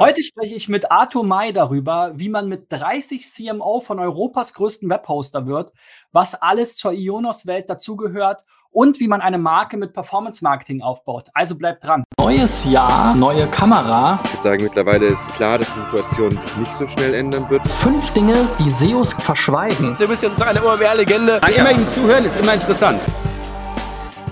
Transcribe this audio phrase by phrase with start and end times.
[0.00, 4.88] Heute spreche ich mit Arthur May darüber, wie man mit 30 CMO von Europas größten
[4.88, 5.72] Webhoster wird,
[6.12, 11.30] was alles zur Ionos-Welt dazugehört und wie man eine Marke mit Performance-Marketing aufbaut.
[11.34, 12.04] Also bleibt dran.
[12.16, 14.20] Neues Jahr, neue Kamera.
[14.22, 17.66] Ich würde sagen, mittlerweile ist klar, dass die Situation sich nicht so schnell ändern wird.
[17.66, 19.96] Fünf Dinge, die SEOs verschweigen.
[19.98, 21.40] Du bist jetzt eine immer mehr Legende.
[21.56, 23.02] Immer ihm zuhören ist immer interessant.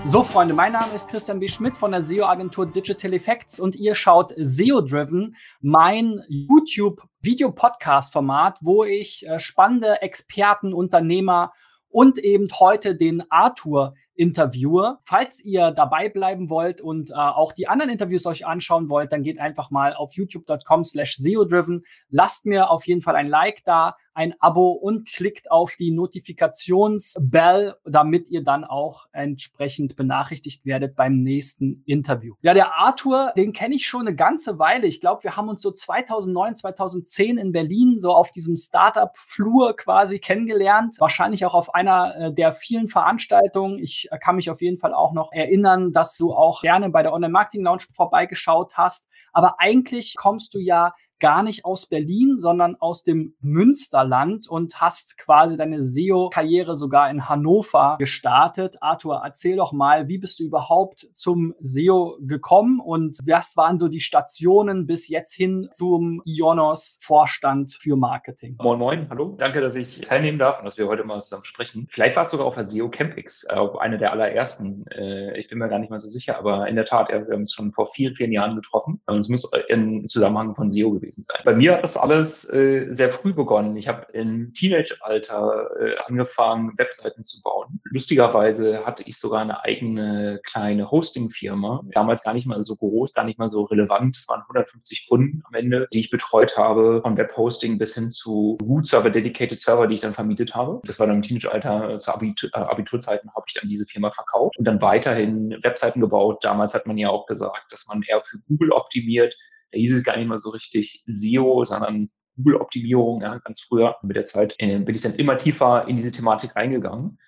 [0.09, 1.49] So, Freunde, mein Name ist Christian B.
[1.49, 9.27] Schmidt von der SEO-Agentur Digital Effects und ihr schaut SEO Driven, mein YouTube-Video-Podcast-Format, wo ich
[9.27, 11.53] äh, spannende Experten, Unternehmer
[11.89, 14.99] und eben heute den Arthur interviewe.
[15.03, 19.25] Falls ihr dabei bleiben wollt und äh, auch die anderen Interviews euch anschauen wollt, dann
[19.25, 21.85] geht einfach mal auf youtube.com slash SEO-Driven.
[22.11, 27.75] Lasst mir auf jeden Fall ein Like da, ein Abo und klickt auf die Notifikationsbell,
[27.85, 32.35] damit ihr dann auch entsprechend benachrichtigt werdet beim nächsten Interview.
[32.41, 34.87] Ja, der Arthur, den kenne ich schon eine ganze Weile.
[34.87, 40.19] Ich glaube, wir haben uns so 2009, 2010 in Berlin so auf diesem Startup-Flur quasi
[40.19, 40.97] kennengelernt.
[40.99, 43.79] Wahrscheinlich auch auf einer äh, der vielen Veranstaltungen.
[43.79, 47.03] Ich äh, kann mich auf jeden Fall auch noch erinnern, dass du auch gerne bei
[47.03, 49.09] der Online-Marketing-Lounge vorbeigeschaut hast.
[49.35, 55.17] Aber eigentlich kommst du ja gar nicht aus Berlin, sondern aus dem Münsterland und hast
[55.19, 58.77] quasi deine SEO-Karriere sogar in Hannover gestartet.
[58.81, 63.89] Arthur, erzähl doch mal, wie bist du überhaupt zum SEO gekommen und was waren so
[63.89, 68.57] die Stationen bis jetzt hin zum Ionos-Vorstand für Marketing?
[68.61, 69.37] Moin, moin, hallo.
[69.39, 71.89] Danke, dass ich teilnehmen darf und dass wir heute mal zusammen sprechen.
[71.91, 74.87] Vielleicht war es sogar auf der SEO Campix, äh, eine der allerersten.
[74.89, 77.33] Äh, ich bin mir gar nicht mal so sicher, aber in der Tat, wir haben
[77.33, 79.01] uns schon vor vielen, vielen Jahren getroffen.
[79.07, 81.41] Und es muss im Zusammenhang von SEO gewesen gewesen sein.
[81.45, 83.77] Bei mir hat das alles äh, sehr früh begonnen.
[83.77, 87.81] Ich habe im Teenage-Alter äh, angefangen, Webseiten zu bauen.
[87.85, 91.83] Lustigerweise hatte ich sogar eine eigene kleine Hosting-Firma.
[91.93, 94.17] Damals gar nicht mal so groß, gar nicht mal so relevant.
[94.17, 98.59] Es waren 150 Kunden am Ende, die ich betreut habe, von Webhosting bis hin zu
[98.63, 100.81] Root-Server, Dedicated Server, die ich dann vermietet habe.
[100.85, 104.11] Das war dann im Teenage-Alter, äh, zu Abitur, äh, Abiturzeiten habe ich dann diese Firma
[104.11, 106.45] verkauft und dann weiterhin Webseiten gebaut.
[106.45, 109.37] Damals hat man ja auch gesagt, dass man eher für Google optimiert
[109.77, 113.97] hieß es gar nicht mal so richtig SEO, sondern Google-Optimierung, ja, ganz früher.
[114.03, 117.19] Mit der Zeit äh, bin ich dann immer tiefer in diese Thematik reingegangen.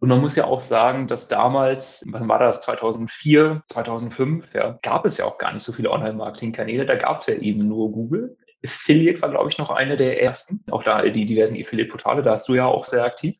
[0.00, 5.06] Und man muss ja auch sagen, dass damals, wann war das, 2004, 2005, ja, gab
[5.06, 6.84] es ja auch gar nicht so viele Online-Marketing-Kanäle.
[6.84, 8.36] Da gab es ja eben nur Google.
[8.64, 10.64] Affiliate war, glaube ich, noch eine der ersten.
[10.70, 13.36] Auch da die diversen Affiliate-Portale, da hast du ja auch sehr aktiv.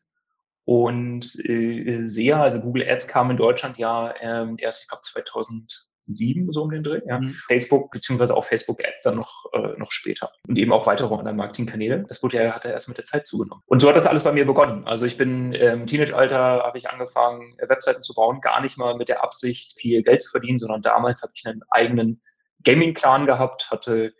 [0.63, 5.84] Und äh, SEA, also Google Ads kam in Deutschland ja ähm, erst, ich glaube, 2000
[6.05, 7.01] sieben so um den Dreh.
[7.05, 7.19] Ja.
[7.19, 7.35] Mhm.
[7.47, 10.31] Facebook beziehungsweise auch Facebook Ads dann noch, äh, noch später.
[10.47, 12.05] Und eben auch weitere Online-Marketing-Kanäle.
[12.07, 13.63] Das wurde ja, hat er erst mit der Zeit zugenommen.
[13.65, 14.85] Und so hat das alles bei mir begonnen.
[14.87, 19.09] Also ich bin im Teenage-Alter habe ich angefangen, Webseiten zu bauen, gar nicht mal mit
[19.09, 22.21] der Absicht, viel Geld zu verdienen, sondern damals habe ich einen eigenen
[22.63, 24.13] Gaming-Clan gehabt, hatte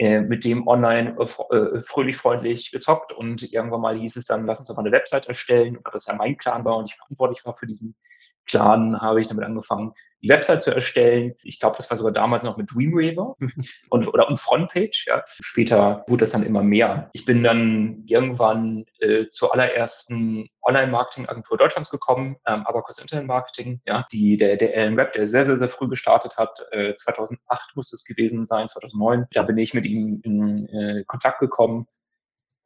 [0.00, 4.46] äh, mit dem online äh, äh, fröhlich freundlich gezockt und irgendwann mal hieß es dann,
[4.46, 6.96] lass uns doch mal eine Website erstellen, weil das ja mein Clan war und ich
[6.96, 7.94] verantwortlich war für diesen
[8.46, 9.92] Clan, habe ich damit angefangen,
[10.22, 11.34] die Website zu erstellen.
[11.42, 13.36] Ich glaube, das war sogar damals noch mit Dreamweaver
[13.90, 15.06] und, oder und Frontpage.
[15.06, 15.22] Ja.
[15.40, 17.10] Später wurde das dann immer mehr.
[17.12, 24.06] Ich bin dann irgendwann äh, zur allerersten Online-Marketing-Agentur Deutschlands gekommen, ähm, Abacus Internet Marketing, ja,
[24.12, 27.92] die, der, der Alan Webb, der sehr, sehr, sehr früh gestartet hat, äh, 2008 muss
[27.92, 29.26] es gewesen sein, 2009.
[29.32, 31.86] Da bin ich mit ihm in äh, Kontakt gekommen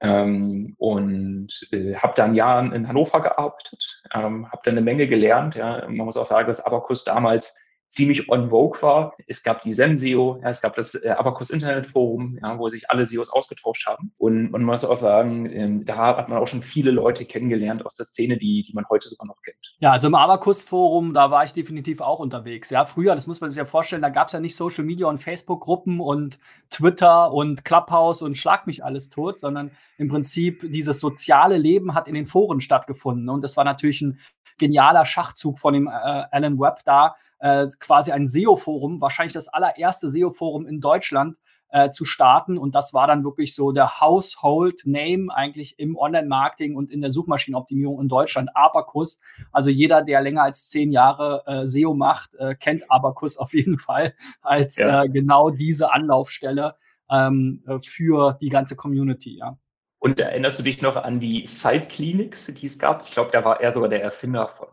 [0.01, 5.07] ähm, und äh, habe dann ein Jahr in Hannover gearbeitet, ähm, habe dann eine Menge
[5.07, 5.55] gelernt.
[5.55, 5.85] Ja.
[5.87, 7.57] Man muss auch sagen, dass Abacus damals
[7.95, 9.15] ziemlich on vogue war.
[9.27, 12.91] Es gab die SEMSEO, ja, es gab das äh, Abacus Internet Forum, ja, wo sich
[12.91, 14.13] alle SEOs ausgetauscht haben.
[14.19, 17.95] Und man muss auch sagen, ähm, da hat man auch schon viele Leute kennengelernt aus
[17.95, 19.77] der Szene, die, die man heute sogar noch kennt.
[19.79, 22.71] Ja, also im Abacus Forum, da war ich definitiv auch unterwegs.
[22.71, 25.07] Ja, früher, das muss man sich ja vorstellen, da gab es ja nicht Social Media
[25.07, 26.39] und Facebook-Gruppen und
[26.71, 32.09] Twitter und Clubhouse und Schlag mich alles tot, sondern im Prinzip dieses soziale Leben hat
[32.09, 33.29] in den Foren stattgefunden.
[33.29, 34.19] Und das war natürlich ein
[34.59, 40.09] genialer Schachzug von dem äh, Alan Webb da, äh, quasi ein SEO-Forum, wahrscheinlich das allererste
[40.09, 41.37] SEO-Forum in Deutschland,
[41.75, 42.57] äh, zu starten.
[42.57, 47.11] Und das war dann wirklich so der Household Name eigentlich im Online-Marketing und in der
[47.11, 49.21] Suchmaschinenoptimierung in Deutschland, Abacus.
[49.51, 53.79] Also jeder, der länger als zehn Jahre äh, SEO macht, äh, kennt Abacus auf jeden
[53.79, 55.03] Fall als ja.
[55.03, 56.77] äh, genau diese Anlaufstelle
[57.11, 59.37] ähm, äh, für die ganze Community.
[59.37, 59.59] Ja.
[60.05, 63.07] Und erinnerst du dich noch an die Side-Clinics, die es gab?
[63.07, 64.69] Ich glaube, da war er sogar der Erfinder von.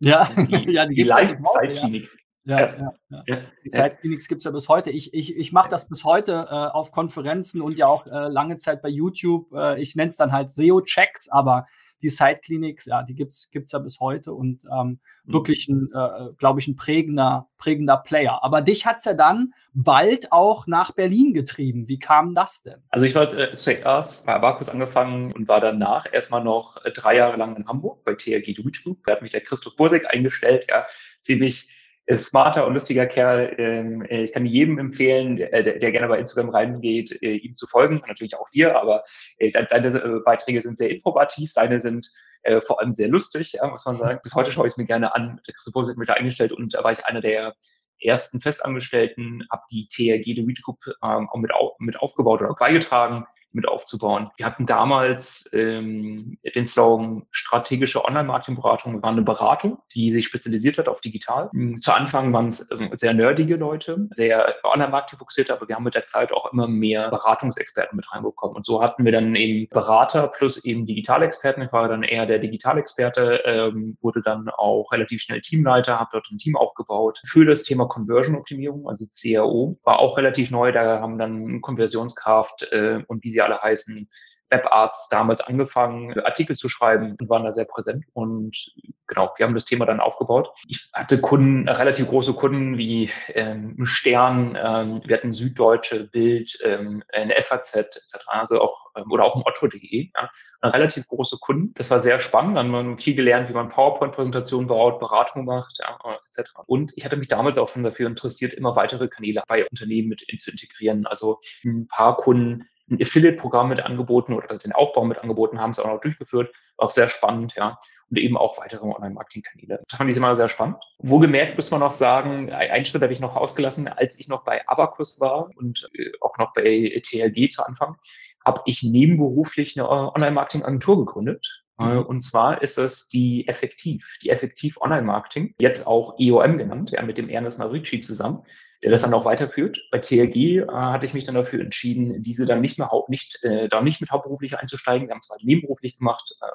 [0.00, 2.08] Ja, die, ja, die, die Live-Side-Clinic.
[2.42, 2.58] Ja.
[2.58, 3.22] Ja, ja, ja.
[3.28, 3.36] ja.
[3.64, 4.90] Die Side-Clinics gibt es ja bis heute.
[4.90, 8.56] Ich, ich, ich mache das bis heute äh, auf Konferenzen und ja auch äh, lange
[8.56, 9.52] Zeit bei YouTube.
[9.52, 11.68] Äh, ich nenne es dann halt SEO-Checks, aber
[12.04, 15.32] die Side-Clinics, ja, die gibt's gibt's ja bis heute und ähm, Mhm.
[15.32, 18.42] wirklich ein, äh, glaube ich, ein prägender, prägender Player.
[18.42, 21.88] Aber dich hat's ja dann bald auch nach Berlin getrieben.
[21.88, 22.82] Wie kam das denn?
[22.90, 27.16] Also ich war äh, zuerst bei Abacus angefangen und war danach erstmal noch äh, drei
[27.16, 28.98] Jahre lang in Hamburg bei TRG Deutsch Group.
[29.06, 30.86] Da hat mich der Christoph Bursek eingestellt, ja,
[31.22, 31.70] ziemlich
[32.06, 33.54] äh, smarter und lustiger Kerl.
[33.58, 37.54] Ähm, äh, ich kann jedem empfehlen, der, der der gerne bei Instagram reingeht, äh, ihm
[37.56, 38.02] zu folgen.
[38.06, 39.04] Natürlich auch dir, aber
[39.38, 42.10] äh, de- deine äh, Beiträge sind sehr informativ, seine sind
[42.42, 44.20] äh, vor allem sehr lustig, ja, muss man sagen.
[44.22, 45.40] Bis heute schaue ich es mir gerne an.
[45.46, 47.54] Der Christoph Bursek hat mich da eingestellt und da war ich einer der
[48.00, 52.54] ersten Festangestellten, habe die TRG The Reach Group ähm, auch mit, au mit aufgebaut oder
[52.54, 53.24] beigetragen,
[53.54, 54.30] mit aufzubauen.
[54.36, 58.94] Wir hatten damals ähm, den Slogan strategische Online-Marketing-Beratung.
[58.94, 61.48] Wir waren eine Beratung, die sich spezialisiert hat auf digital.
[61.52, 61.76] Mhm.
[61.76, 65.94] Zu Anfang waren es ähm, sehr nerdige Leute, sehr Online-Marketing fokussiert, aber wir haben mit
[65.94, 68.56] der Zeit auch immer mehr Beratungsexperten mit reinbekommen.
[68.56, 71.62] Und so hatten wir dann eben Berater plus eben Digitalexperten.
[71.62, 76.30] Ich war dann eher der Digitalexperte, ähm, wurde dann auch relativ schnell Teamleiter, habe dort
[76.30, 79.78] ein Team aufgebaut für das Thema Conversion-Optimierung, also CRO.
[79.84, 84.08] War auch relativ neu, da haben dann Konversionskraft äh, und wie sie alle heißen,
[84.50, 88.04] Webarzt damals angefangen, Artikel zu schreiben und waren da sehr präsent.
[88.12, 88.72] Und
[89.06, 90.50] genau, wir haben das Thema dann aufgebaut.
[90.68, 97.02] Ich hatte Kunden, relativ große Kunden wie ähm, Stern, ähm, wir hatten Süddeutsche, Bild, ähm,
[97.12, 98.26] eine FAZ etc.
[98.26, 100.10] Also auch ähm, oder auch ein Otto.de.
[100.14, 100.30] Ja,
[100.62, 101.72] relativ große Kunden.
[101.74, 102.56] Das war sehr spannend.
[102.56, 105.98] Dann haben wir viel gelernt, wie man PowerPoint-Präsentationen baut, Beratung macht, ja,
[106.28, 106.50] etc.
[106.66, 110.24] Und ich hatte mich damals auch schon dafür interessiert, immer weitere Kanäle bei Unternehmen mit
[110.38, 111.06] zu integrieren.
[111.06, 115.78] Also ein paar Kunden ein Affiliate-Programm mit angeboten oder den Aufbau mit angeboten, haben es
[115.78, 116.54] auch noch durchgeführt.
[116.76, 117.78] War auch sehr spannend, ja.
[118.10, 119.82] Und eben auch weitere Online-Marketing-Kanäle.
[119.88, 120.76] Das fand ich immer sehr spannend.
[120.98, 124.66] Wohlgemerkt muss man noch sagen, einen Schritt habe ich noch ausgelassen, als ich noch bei
[124.68, 127.96] Abacus war und äh, auch noch bei TLG zu Anfang,
[128.44, 131.64] habe ich nebenberuflich eine Online-Marketing-Agentur gegründet.
[131.78, 132.02] Mhm.
[132.02, 137.18] Und zwar ist es die Effektiv, die Effektiv Online-Marketing, jetzt auch EOM genannt, ja, mit
[137.18, 138.44] dem Ernest Marici zusammen
[138.84, 139.80] der das dann auch weiterführt.
[139.90, 143.68] Bei TLG äh, hatte ich mich dann dafür entschieden, diese dann nicht mehr nicht, äh,
[143.68, 145.08] da nicht mit hauptberuflich einzusteigen.
[145.08, 146.52] Wir haben es halt nebenberuflich gemacht, äh,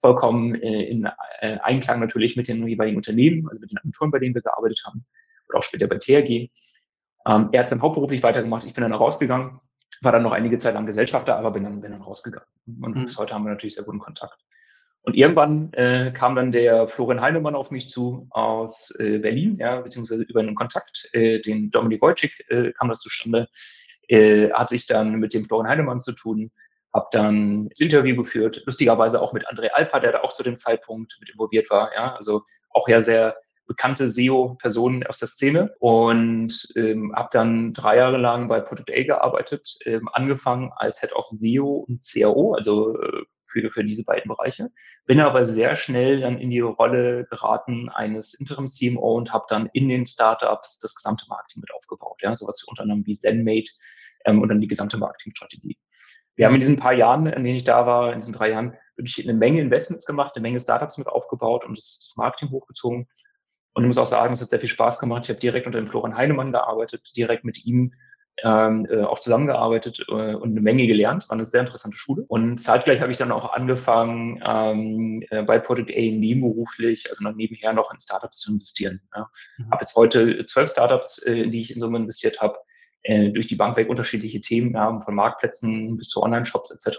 [0.00, 1.06] vollkommen äh, in
[1.40, 4.82] äh, Einklang natürlich mit den jeweiligen Unternehmen, also mit den Agenturen, bei denen wir gearbeitet
[4.86, 5.04] haben,
[5.50, 6.50] oder auch später bei TLG.
[7.26, 9.60] Ähm, er hat dann hauptberuflich weitergemacht, ich bin dann rausgegangen,
[10.00, 12.48] war dann noch einige Zeit lang Gesellschafter, aber bin dann, bin dann rausgegangen.
[12.66, 13.04] Und mhm.
[13.04, 14.45] bis heute haben wir natürlich sehr guten Kontakt.
[15.06, 19.80] Und irgendwann äh, kam dann der Florian Heinemann auf mich zu aus äh, Berlin, ja,
[19.80, 23.48] beziehungsweise über einen Kontakt, äh, den Dominik Wojcik äh, kam das zustande.
[24.08, 26.50] Äh, hatte ich dann mit dem Florian Heinemann zu tun,
[26.92, 30.58] habe dann das Interview geführt, lustigerweise auch mit André Alper, der da auch zu dem
[30.58, 33.36] Zeitpunkt mit involviert war, ja, also auch ja sehr
[33.68, 39.02] bekannte SEO-Personen aus der Szene und ähm, habe dann drei Jahre lang bei Product A
[39.04, 44.28] gearbeitet, ähm, angefangen als Head of SEO und CRO, also äh, für, für diese beiden
[44.28, 44.70] Bereiche.
[45.06, 49.88] Bin aber sehr schnell dann in die Rolle geraten eines Interim-CMO und habe dann in
[49.88, 52.20] den Startups das gesamte Marketing mit aufgebaut.
[52.22, 53.70] Ja, sowas unter anderem wie ZenMate
[54.24, 55.76] ähm, und dann die gesamte Marketingstrategie.
[56.34, 58.76] Wir haben in diesen paar Jahren, in denen ich da war, in diesen drei Jahren,
[58.96, 63.08] wirklich eine Menge Investments gemacht, eine Menge Startups mit aufgebaut und das, das Marketing hochgezogen.
[63.74, 65.24] Und ich muss auch sagen, es hat sehr viel Spaß gemacht.
[65.24, 67.92] Ich habe direkt unter dem Florian Heinemann gearbeitet, direkt mit ihm
[68.42, 71.28] ähm, äh, auch zusammengearbeitet äh, und eine Menge gelernt.
[71.28, 72.24] War eine sehr interessante Schule.
[72.28, 77.34] Und zeitgleich habe ich dann auch angefangen, ähm, äh, bei Project A nebenberuflich, also noch
[77.34, 79.00] nebenher noch in Startups zu investieren.
[79.14, 79.30] Ja.
[79.58, 79.70] Mhm.
[79.70, 82.58] Habe jetzt heute zwölf Startups, äh, in die ich in Summe investiert habe,
[83.02, 86.98] äh, durch die Bank weg unterschiedliche Themen, ja, von Marktplätzen bis zu Online-Shops etc.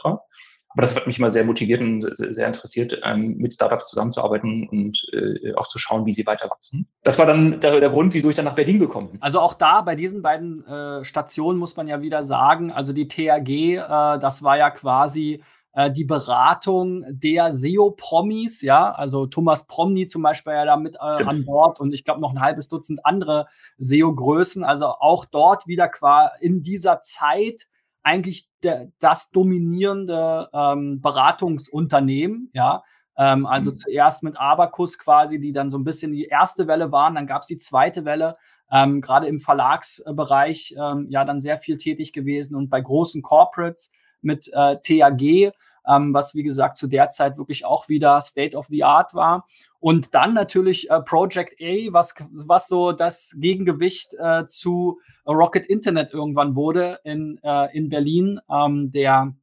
[0.77, 5.01] Aber das hat mich immer sehr motiviert und sehr interessiert, ähm, mit Startups zusammenzuarbeiten und
[5.11, 6.87] äh, auch zu schauen, wie sie weiter wachsen.
[7.01, 9.21] Das war dann der, der, Grund, wieso ich dann nach Berlin gekommen bin.
[9.23, 13.07] Also auch da bei diesen beiden äh, Stationen muss man ja wieder sagen, also die
[13.07, 15.41] TAG, äh, das war ja quasi
[15.73, 20.99] äh, die Beratung der SEO-Promis, ja, also Thomas Promny zum Beispiel ja da mit äh,
[20.99, 23.47] an Bord und ich glaube noch ein halbes Dutzend andere
[23.79, 24.63] SEO-Größen.
[24.63, 27.65] Also auch dort wieder quasi in dieser Zeit
[28.07, 32.83] eigentlich der, das dominierende ähm, Beratungsunternehmen, ja.
[33.17, 33.75] Ähm, also mhm.
[33.75, 37.41] zuerst mit Abacus quasi, die dann so ein bisschen die erste Welle waren, dann gab
[37.41, 38.35] es die zweite Welle,
[38.71, 43.91] ähm, gerade im Verlagsbereich ähm, ja dann sehr viel tätig gewesen und bei großen Corporates
[44.21, 45.53] mit äh, TAG,
[45.87, 49.47] ähm, was wie gesagt zu der Zeit wirklich auch wieder State of the Art war.
[49.79, 56.13] Und dann natürlich äh, Project A, was, was so das Gegengewicht äh, zu Rocket Internet
[56.13, 58.39] irgendwann wurde in, äh, in Berlin.
[58.49, 59.33] Ähm, der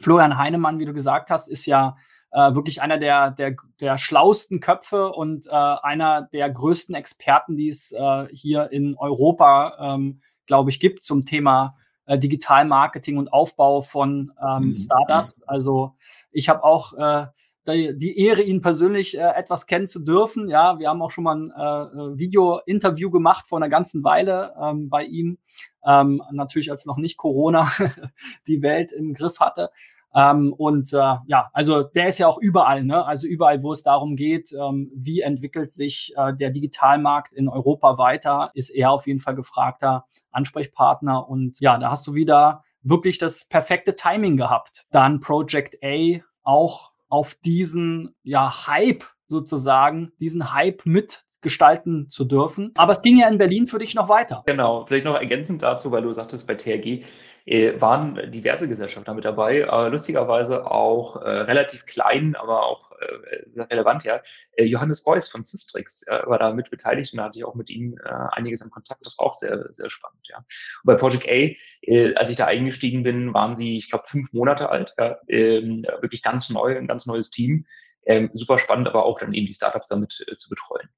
[0.00, 1.96] Florian Heinemann, wie du gesagt hast, ist ja
[2.32, 7.68] äh, wirklich einer der, der, der schlausten Köpfe und äh, einer der größten Experten, die
[7.68, 13.82] es äh, hier in Europa, ähm, glaube ich, gibt zum Thema äh, Digitalmarketing und Aufbau
[13.82, 14.78] von ähm, mhm.
[14.78, 15.42] Startups.
[15.46, 15.94] Also
[16.30, 17.26] ich habe auch äh,
[17.66, 20.48] die, die Ehre, ihn persönlich äh, etwas kennen zu dürfen.
[20.48, 24.88] Ja, wir haben auch schon mal ein äh, Video-Interview gemacht vor einer ganzen Weile ähm,
[24.88, 25.38] bei ihm.
[25.84, 27.70] Ähm, natürlich als noch nicht Corona
[28.46, 29.70] die Welt im Griff hatte.
[30.14, 33.04] Ähm, und äh, ja, also der ist ja auch überall, ne?
[33.04, 37.98] Also überall, wo es darum geht, ähm, wie entwickelt sich äh, der Digitalmarkt in Europa
[37.98, 41.28] weiter, ist er auf jeden Fall gefragter Ansprechpartner.
[41.28, 44.86] Und ja, da hast du wieder wirklich das perfekte Timing gehabt.
[44.90, 52.72] Dann Project A auch auf diesen ja, Hype sozusagen, diesen Hype mitgestalten zu dürfen.
[52.76, 54.42] Aber es ging ja in Berlin für dich noch weiter.
[54.46, 57.04] Genau, vielleicht noch ergänzend dazu, weil du sagtest, bei TRG
[57.44, 63.42] äh, waren diverse Gesellschaften mit dabei, äh, lustigerweise auch äh, relativ klein, aber auch äh,
[63.46, 64.20] sehr relevant, ja.
[64.56, 67.54] Äh, Johannes Beuys von Systrix äh, war da mit beteiligt und da hatte ich auch
[67.54, 69.04] mit ihm äh, einiges in Kontakt.
[69.04, 70.38] Das war auch sehr, sehr spannend, ja.
[70.38, 70.46] Und
[70.84, 74.68] bei Project A, äh, als ich da eingestiegen bin, waren sie, ich glaube, fünf Monate
[74.68, 77.66] alt, ja, ähm, wirklich ganz neu, ein ganz neues Team.
[78.04, 80.88] Ähm, super spannend, aber auch dann eben die Startups damit äh, zu betreuen.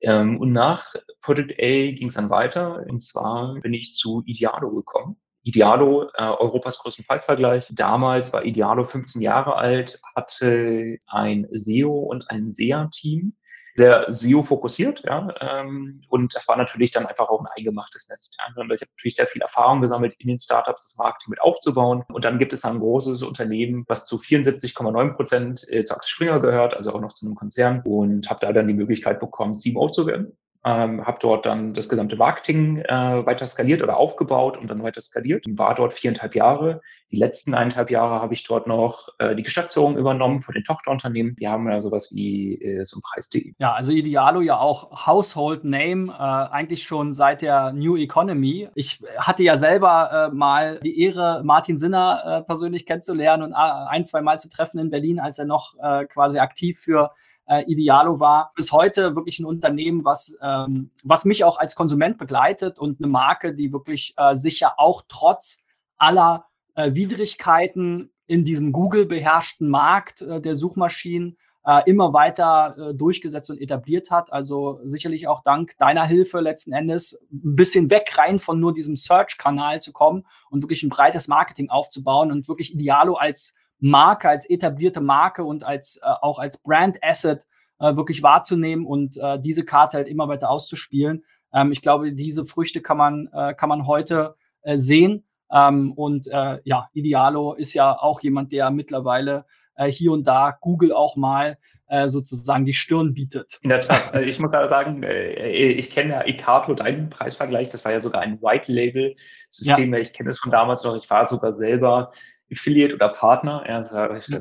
[0.00, 2.84] Ähm, und nach Project A ging es dann weiter.
[2.88, 5.16] Und zwar bin ich zu Idealo gekommen.
[5.46, 7.70] Idealo, äh, Europas größten Preisvergleich.
[7.72, 13.32] Damals war Idealo 15 Jahre alt, hatte ein SEO und ein SEA-Team
[13.76, 18.36] sehr SEO-fokussiert, ja, ähm, und das war natürlich dann einfach auch ein eingemachtes Nest.
[18.38, 18.44] Ja.
[18.48, 22.02] Ich habe natürlich sehr viel Erfahrung gesammelt in den Startups, das Marketing mit aufzubauen.
[22.08, 26.40] Und dann gibt es ein großes Unternehmen, was zu 74,9 Prozent äh, zu Axel Springer
[26.40, 29.90] gehört, also auch noch zu einem Konzern, und habe da dann die Möglichkeit bekommen, CMO
[29.90, 34.68] zu werden ähm, habe dort dann das gesamte Marketing äh, weiter skaliert oder aufgebaut und
[34.68, 35.44] dann weiter skaliert.
[35.48, 36.82] War dort viereinhalb Jahre.
[37.12, 41.36] Die letzten eineinhalb Jahre habe ich dort noch äh, die Geschäftsführung übernommen von den Tochterunternehmen.
[41.38, 43.52] Wir haben ja sowas wie äh, so ein Preis.de.
[43.58, 48.68] Ja, also Idealo ja auch Household Name, äh, eigentlich schon seit der New Economy.
[48.74, 53.54] Ich hatte ja selber äh, mal die Ehre, Martin Sinner äh, persönlich kennenzulernen und äh,
[53.54, 55.74] ein, zwei Mal zu treffen in Berlin, als er noch
[56.08, 57.12] quasi aktiv für
[57.46, 62.18] äh, Idealo war bis heute wirklich ein Unternehmen, was, ähm, was mich auch als Konsument
[62.18, 65.64] begleitet und eine Marke, die wirklich äh, sicher auch trotz
[65.96, 72.94] aller äh, Widrigkeiten in diesem Google beherrschten Markt äh, der Suchmaschinen äh, immer weiter äh,
[72.94, 74.32] durchgesetzt und etabliert hat.
[74.32, 78.96] Also sicherlich auch dank deiner Hilfe letzten Endes ein bisschen weg rein von nur diesem
[78.96, 84.48] Search-Kanal zu kommen und wirklich ein breites Marketing aufzubauen und wirklich Idealo als Marke, als
[84.48, 87.46] etablierte Marke und als äh, auch als Brand Asset
[87.78, 91.24] äh, wirklich wahrzunehmen und äh, diese Karte halt immer weiter auszuspielen.
[91.52, 95.24] Ähm, ich glaube, diese Früchte kann man, äh, kann man heute äh, sehen.
[95.50, 99.44] Ähm, und äh, ja, Idealo ist ja auch jemand, der mittlerweile
[99.88, 101.58] hier und da Google auch mal
[102.06, 103.58] sozusagen die Stirn bietet.
[103.60, 104.14] In der Tat.
[104.14, 107.68] Also ich muss aber sagen, ich kenne ja Ikato, deinen Preisvergleich.
[107.68, 109.92] Das war ja sogar ein White-Label-System.
[109.92, 110.00] Ja.
[110.00, 110.96] Ich kenne es von damals noch.
[110.96, 112.10] Ich war sogar selber
[112.50, 113.64] Affiliate oder Partner.
[113.68, 113.92] Ja, das,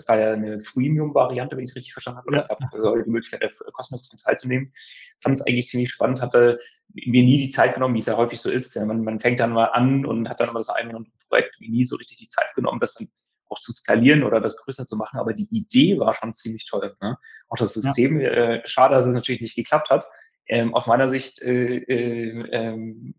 [0.08, 2.28] war, ja eine Freemium-Variante, wenn ich es richtig verstanden habe.
[2.28, 2.44] Oder ja.
[2.44, 3.42] es also die Möglichkeit,
[3.74, 4.74] kostenlos daran teilzunehmen.
[5.20, 6.60] Fand es eigentlich ziemlich spannend, hatte
[6.94, 8.76] mir nie die Zeit genommen, wie es ja häufig so ist.
[8.76, 11.70] Ja, man, man fängt dann mal an und hat dann immer das eigene Projekt, wie
[11.70, 13.10] nie so richtig die Zeit genommen, das dann
[13.50, 15.20] auch zu skalieren oder das größer zu machen.
[15.20, 16.96] Aber die Idee war schon ziemlich toll.
[17.02, 17.18] Ne?
[17.50, 18.30] Auch das System, ja.
[18.30, 20.06] äh, schade, dass es natürlich nicht geklappt hat.
[20.48, 23.16] Ähm, aus meiner Sicht äh, äh, ähm,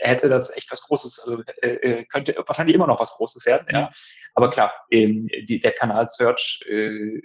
[0.00, 3.66] hätte das echt was Großes, also äh, äh könnte wahrscheinlich immer noch was Großes werden.
[3.70, 3.90] Ja.
[4.34, 7.20] Aber klar, ähm, die, der Kanal Search äh,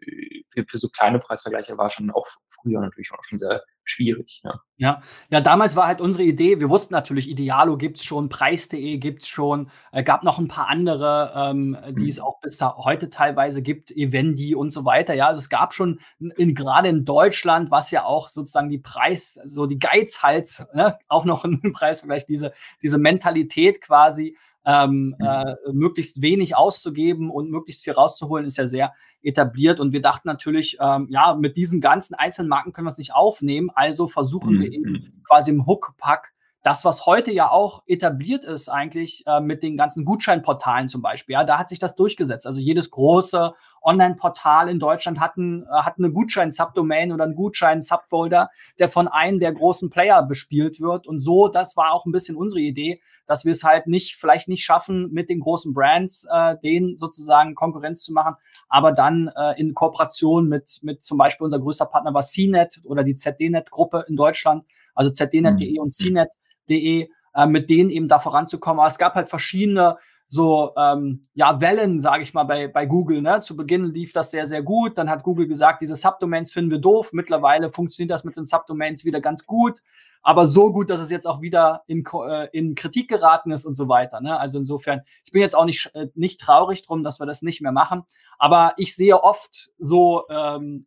[0.54, 2.28] für, für so kleine Preisvergleiche war schon auch
[2.62, 4.42] früher natürlich auch schon sehr schwierig.
[4.44, 4.62] Ja.
[4.78, 5.02] ja.
[5.30, 9.24] Ja, damals war halt unsere Idee, wir wussten natürlich, Idealo gibt es schon, Preis.de gibt
[9.24, 12.10] es schon, äh, gab noch ein paar andere, ähm, die mhm.
[12.10, 15.14] es auch bis heute teilweise gibt, Evendi und so weiter.
[15.14, 19.40] Ja, also es gab schon in, gerade in Deutschland, was ja auch sozusagen die Preis,
[19.46, 24.38] so die Geizhals, ne, auch noch ein Preisvergleich, diese, diese Mentalität quasi,
[24.68, 25.26] ähm, mhm.
[25.26, 28.94] äh, möglichst wenig auszugeben und möglichst viel rauszuholen, ist ja sehr
[29.24, 29.80] etabliert.
[29.80, 33.16] Und wir dachten natürlich, ähm, ja, mit diesen ganzen einzelnen Marken können wir es nicht
[33.16, 33.72] aufnehmen.
[33.74, 34.62] Also versuchen mhm.
[34.62, 36.34] wir eben quasi im Hookpack
[36.68, 41.34] das, was heute ja auch etabliert ist, eigentlich äh, mit den ganzen Gutscheinportalen zum Beispiel,
[41.34, 42.46] ja, da hat sich das durchgesetzt.
[42.46, 48.50] Also jedes große Online-Portal in Deutschland hat, ein, äh, hat eine Gutschein-Subdomain oder einen Gutschein-Subfolder,
[48.80, 51.08] der von einem der großen Player bespielt wird.
[51.08, 54.48] Und so, das war auch ein bisschen unsere Idee, dass wir es halt nicht, vielleicht
[54.48, 58.36] nicht schaffen, mit den großen Brands äh, denen sozusagen Konkurrenz zu machen,
[58.70, 63.04] aber dann äh, in Kooperation mit, mit zum Beispiel unser größter Partner war CNET oder
[63.04, 64.64] die ZDNet-Gruppe in Deutschland,
[64.96, 65.80] also zdnet.de mhm.
[65.80, 68.80] und CNET.de, äh, mit denen eben da voranzukommen.
[68.80, 73.22] Aber es gab halt verschiedene so ähm, ja, Wellen, sage ich mal, bei, bei Google.
[73.22, 73.40] Ne?
[73.40, 74.98] Zu Beginn lief das sehr, sehr gut.
[74.98, 77.12] Dann hat Google gesagt, diese Subdomains finden wir doof.
[77.14, 79.82] Mittlerweile funktioniert das mit den Subdomains wieder ganz gut,
[80.22, 83.76] aber so gut, dass es jetzt auch wieder in, äh, in Kritik geraten ist und
[83.76, 84.20] so weiter.
[84.20, 84.38] Ne?
[84.38, 87.62] Also insofern, ich bin jetzt auch nicht, äh, nicht traurig drum, dass wir das nicht
[87.62, 88.04] mehr machen.
[88.38, 90.86] Aber ich sehe oft so ähm,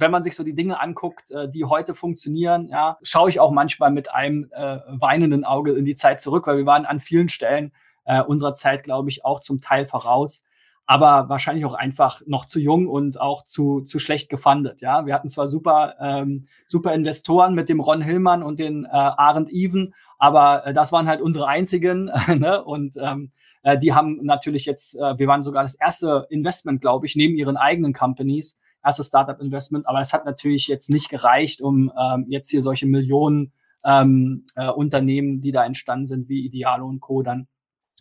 [0.00, 3.50] wenn man sich so die Dinge anguckt, äh, die heute funktionieren, ja, schaue ich auch
[3.50, 7.28] manchmal mit einem äh, weinenden Auge in die Zeit zurück, weil wir waren an vielen
[7.28, 7.72] Stellen
[8.08, 10.42] äh, unserer Zeit, glaube ich, auch zum Teil voraus,
[10.86, 14.80] aber wahrscheinlich auch einfach noch zu jung und auch zu, zu schlecht gefundet.
[14.80, 18.88] Ja, wir hatten zwar super, ähm, super Investoren mit dem Ron Hillmann und den äh,
[18.88, 22.64] Arend Even, aber äh, das waren halt unsere einzigen ne?
[22.64, 23.30] und ähm,
[23.62, 27.36] äh, die haben natürlich jetzt, äh, wir waren sogar das erste Investment, glaube ich, neben
[27.36, 32.48] ihren eigenen Companies, erstes Startup-Investment, aber es hat natürlich jetzt nicht gereicht, um ähm, jetzt
[32.48, 33.52] hier solche Millionen
[33.84, 37.22] ähm, äh, Unternehmen, die da entstanden sind, wie Idealo und Co.
[37.22, 37.48] dann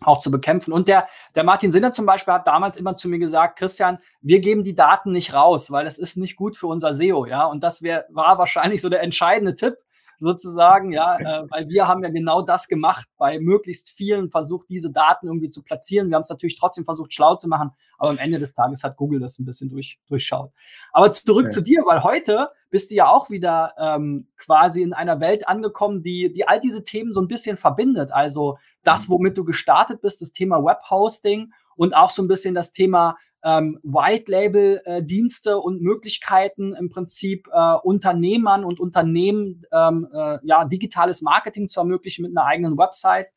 [0.01, 0.73] auch zu bekämpfen.
[0.73, 4.39] Und der, der Martin Sinner zum Beispiel hat damals immer zu mir gesagt, Christian, wir
[4.39, 7.45] geben die Daten nicht raus, weil das ist nicht gut für unser SEO, ja.
[7.45, 9.75] Und das wär, war wahrscheinlich so der entscheidende Tipp,
[10.19, 14.91] sozusagen, ja, äh, weil wir haben ja genau das gemacht, bei möglichst vielen versucht, diese
[14.91, 16.09] Daten irgendwie zu platzieren.
[16.09, 18.97] Wir haben es natürlich trotzdem versucht, schlau zu machen, aber am Ende des Tages hat
[18.97, 20.51] Google das ein bisschen durch, durchschaut.
[20.91, 21.53] Aber zurück okay.
[21.53, 26.01] zu dir, weil heute bist du ja auch wieder ähm, quasi in einer Welt angekommen,
[26.01, 28.11] die, die all diese Themen so ein bisschen verbindet.
[28.11, 29.13] Also das, mhm.
[29.13, 33.79] womit du gestartet bist, das Thema Webhosting und auch so ein bisschen das Thema ähm,
[33.83, 41.79] White-Label-Dienste und Möglichkeiten im Prinzip äh, Unternehmern und Unternehmen ähm, äh, ja, digitales Marketing zu
[41.79, 43.27] ermöglichen mit einer eigenen Website.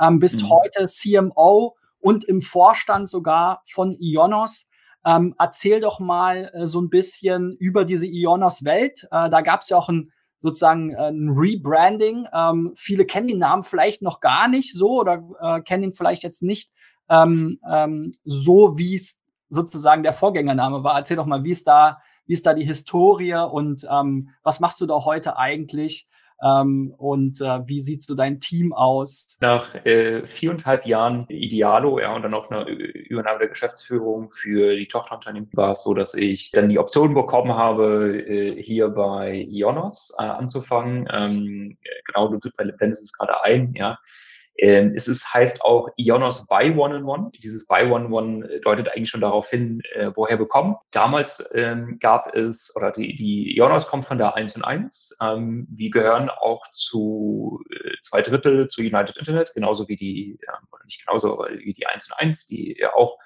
[0.00, 0.50] Ähm, bist mhm.
[0.50, 4.66] heute CMO und im Vorstand sogar von Ionos.
[5.06, 9.06] Ähm, erzähl doch mal äh, so ein bisschen über diese Ionos-Welt.
[9.12, 10.10] Äh, da gab es ja auch ein
[10.40, 12.26] sozusagen äh, ein Rebranding.
[12.32, 16.24] Ähm, viele kennen den Namen vielleicht noch gar nicht so oder äh, kennen ihn vielleicht
[16.24, 16.72] jetzt nicht
[17.08, 19.20] ähm, ähm, so, wie es
[19.50, 20.96] sozusagen der Vorgängername war.
[20.96, 24.80] Erzähl doch mal, wie ist da, wie ist da die Historie und ähm, was machst
[24.80, 26.08] du da heute eigentlich?
[26.42, 29.36] Ähm, und äh, wie siehst du dein Team aus?
[29.40, 34.88] Nach äh, viereinhalb Jahren Idealo ja, und dann auch eine Übernahme der Geschäftsführung für die
[34.88, 40.14] Tochterunternehmen war es so, dass ich dann die Option bekommen habe, äh, hier bei Ionos
[40.18, 41.06] äh, anzufangen.
[41.12, 41.76] Ähm,
[42.06, 43.98] genau, du blendest es gerade ein, ja.
[44.60, 47.30] Ähm, es ist, heißt auch Ionos Buy One in One.
[47.42, 50.76] Dieses Buy One in One äh, deutet eigentlich schon darauf hin, äh, woher bekommen.
[50.90, 55.16] Damals ähm, gab es, oder die, die Ionos kommt von der 1 und 1.
[55.22, 60.84] Ähm, wir gehören auch zu äh, zwei Drittel zu United Internet, genauso wie die, äh,
[60.84, 63.18] nicht genauso, aber wie die 1 und 1, die ja auch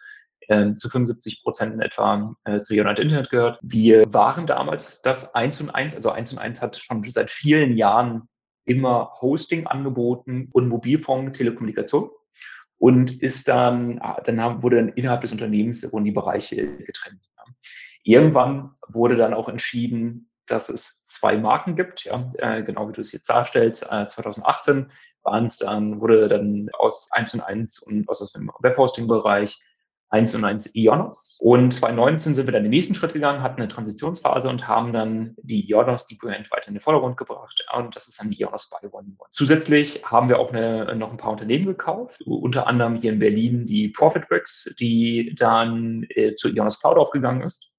[0.46, 3.58] äh, zu 75 Prozent in etwa äh, zu United Internet gehört.
[3.60, 7.76] Wir waren damals das 1 und 1, also 1 und 1 hat schon seit vielen
[7.76, 8.28] Jahren
[8.64, 12.10] immer Hosting angeboten und Mobilfunk, Telekommunikation
[12.78, 17.20] und ist dann, ah, dann wurde dann innerhalb des Unternehmens wurden die Bereiche getrennt.
[18.02, 23.00] Irgendwann wurde dann auch entschieden, dass es zwei Marken gibt, ja, äh, genau wie du
[23.00, 23.86] es jetzt darstellst.
[23.90, 24.90] Äh, 2018
[25.22, 29.58] waren es dann, wurde dann aus 1 und 1 und aus dem Webhosting-Bereich
[30.14, 31.40] 1 und 1 Ionos.
[31.42, 35.34] Und 2019 sind wir dann den nächsten Schritt gegangen, hatten eine Transitionsphase und haben dann
[35.42, 37.66] die Ionos, die Brand, weiter in den Vordergrund gebracht.
[37.76, 39.16] Und das ist dann die Ionos by One.
[39.32, 43.66] Zusätzlich haben wir auch eine, noch ein paar Unternehmen gekauft, unter anderem hier in Berlin
[43.66, 47.74] die Profitbricks, die dann äh, zu Ionos Cloud aufgegangen ist.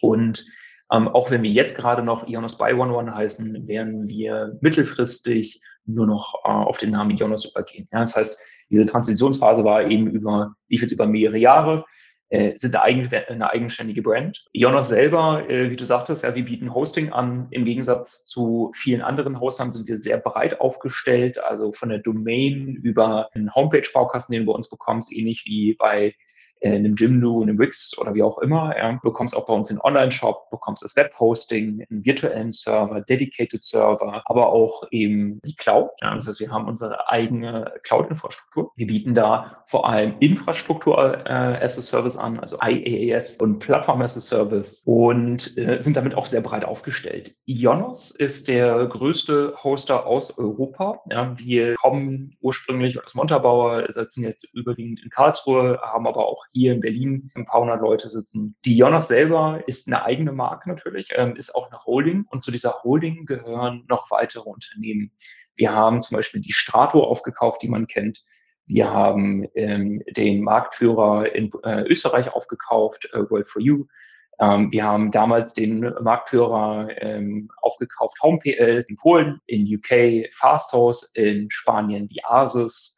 [0.00, 0.44] Und
[0.90, 5.62] ähm, auch wenn wir jetzt gerade noch Ionos by One One heißen, werden wir mittelfristig
[5.86, 7.88] nur noch äh, auf den Namen Ionos übergehen.
[7.92, 8.36] Ja, das heißt,
[8.70, 11.84] diese Transitionsphase war eben über, lief jetzt über mehrere Jahre,
[12.30, 14.44] äh, sind eine, eigen, eine eigenständige Brand.
[14.52, 17.48] Ionos selber, äh, wie du sagtest, ja, wir bieten Hosting an.
[17.50, 22.74] Im Gegensatz zu vielen anderen Hostern sind wir sehr breit aufgestellt, also von der Domain
[22.82, 26.14] über einen Homepage-Baukasten, den du bei uns bekommst, ähnlich wie bei
[26.60, 28.76] äh, einem Jimdo, einem Wix oder wie auch immer.
[28.76, 28.98] Ja.
[29.02, 34.52] bekommst auch bei uns den Online-Shop, bekommst das Web-Hosting, einen virtuellen Server, Dedicated Server, aber
[34.52, 35.90] auch eben die Cloud.
[36.00, 36.14] Ja.
[36.14, 38.72] Das heißt, wir haben unsere eigene Cloud-Infrastruktur.
[38.76, 44.02] Wir bieten da vor allem Infrastruktur äh, as a Service an, also IaaS und Plattform
[44.02, 47.34] as a Service und äh, sind damit auch sehr breit aufgestellt.
[47.46, 51.00] Ionos ist der größte Hoster aus Europa.
[51.10, 51.34] Ja.
[51.38, 56.80] Wir kommen ursprünglich aus Montabaur, sitzen jetzt überwiegend in Karlsruhe, haben aber auch hier in
[56.80, 58.56] Berlin ein paar hundert Leute sitzen.
[58.64, 62.50] Die Jonas selber ist eine eigene Marke natürlich, ähm, ist auch eine Holding und zu
[62.50, 65.12] dieser Holding gehören noch weitere Unternehmen.
[65.56, 68.22] Wir haben zum Beispiel die Strato aufgekauft, die man kennt.
[68.66, 73.86] Wir haben ähm, den Marktführer in äh, Österreich aufgekauft, äh, World for You.
[74.40, 81.50] Ähm, wir haben damals den Marktführer ähm, aufgekauft, HomePL in Polen, in UK Fasthouse, in
[81.50, 82.97] Spanien die Asis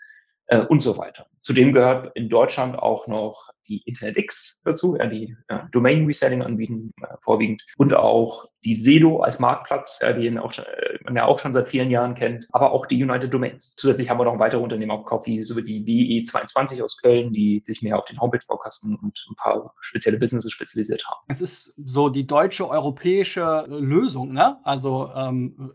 [0.59, 1.27] und so weiter.
[1.41, 6.93] Zudem gehört in Deutschland auch noch die InternetX dazu, ja, die ja, Domain Reselling anbieten,
[7.01, 7.65] äh, vorwiegend.
[7.79, 11.69] Und auch die Sedo als Marktplatz, ja, die auch, äh, man ja auch schon seit
[11.69, 13.77] vielen Jahren kennt, aber auch die United Domains.
[13.77, 17.81] Zusätzlich haben wir noch weitere Unternehmen aufgekauft, wie so die WE22 aus Köln, die sich
[17.81, 21.21] mehr auf den Homepage-Baukasten und ein paar spezielle Businesses spezialisiert haben.
[21.29, 24.59] Es ist so die deutsche europäische Lösung, ne?
[24.65, 25.73] Also ähm,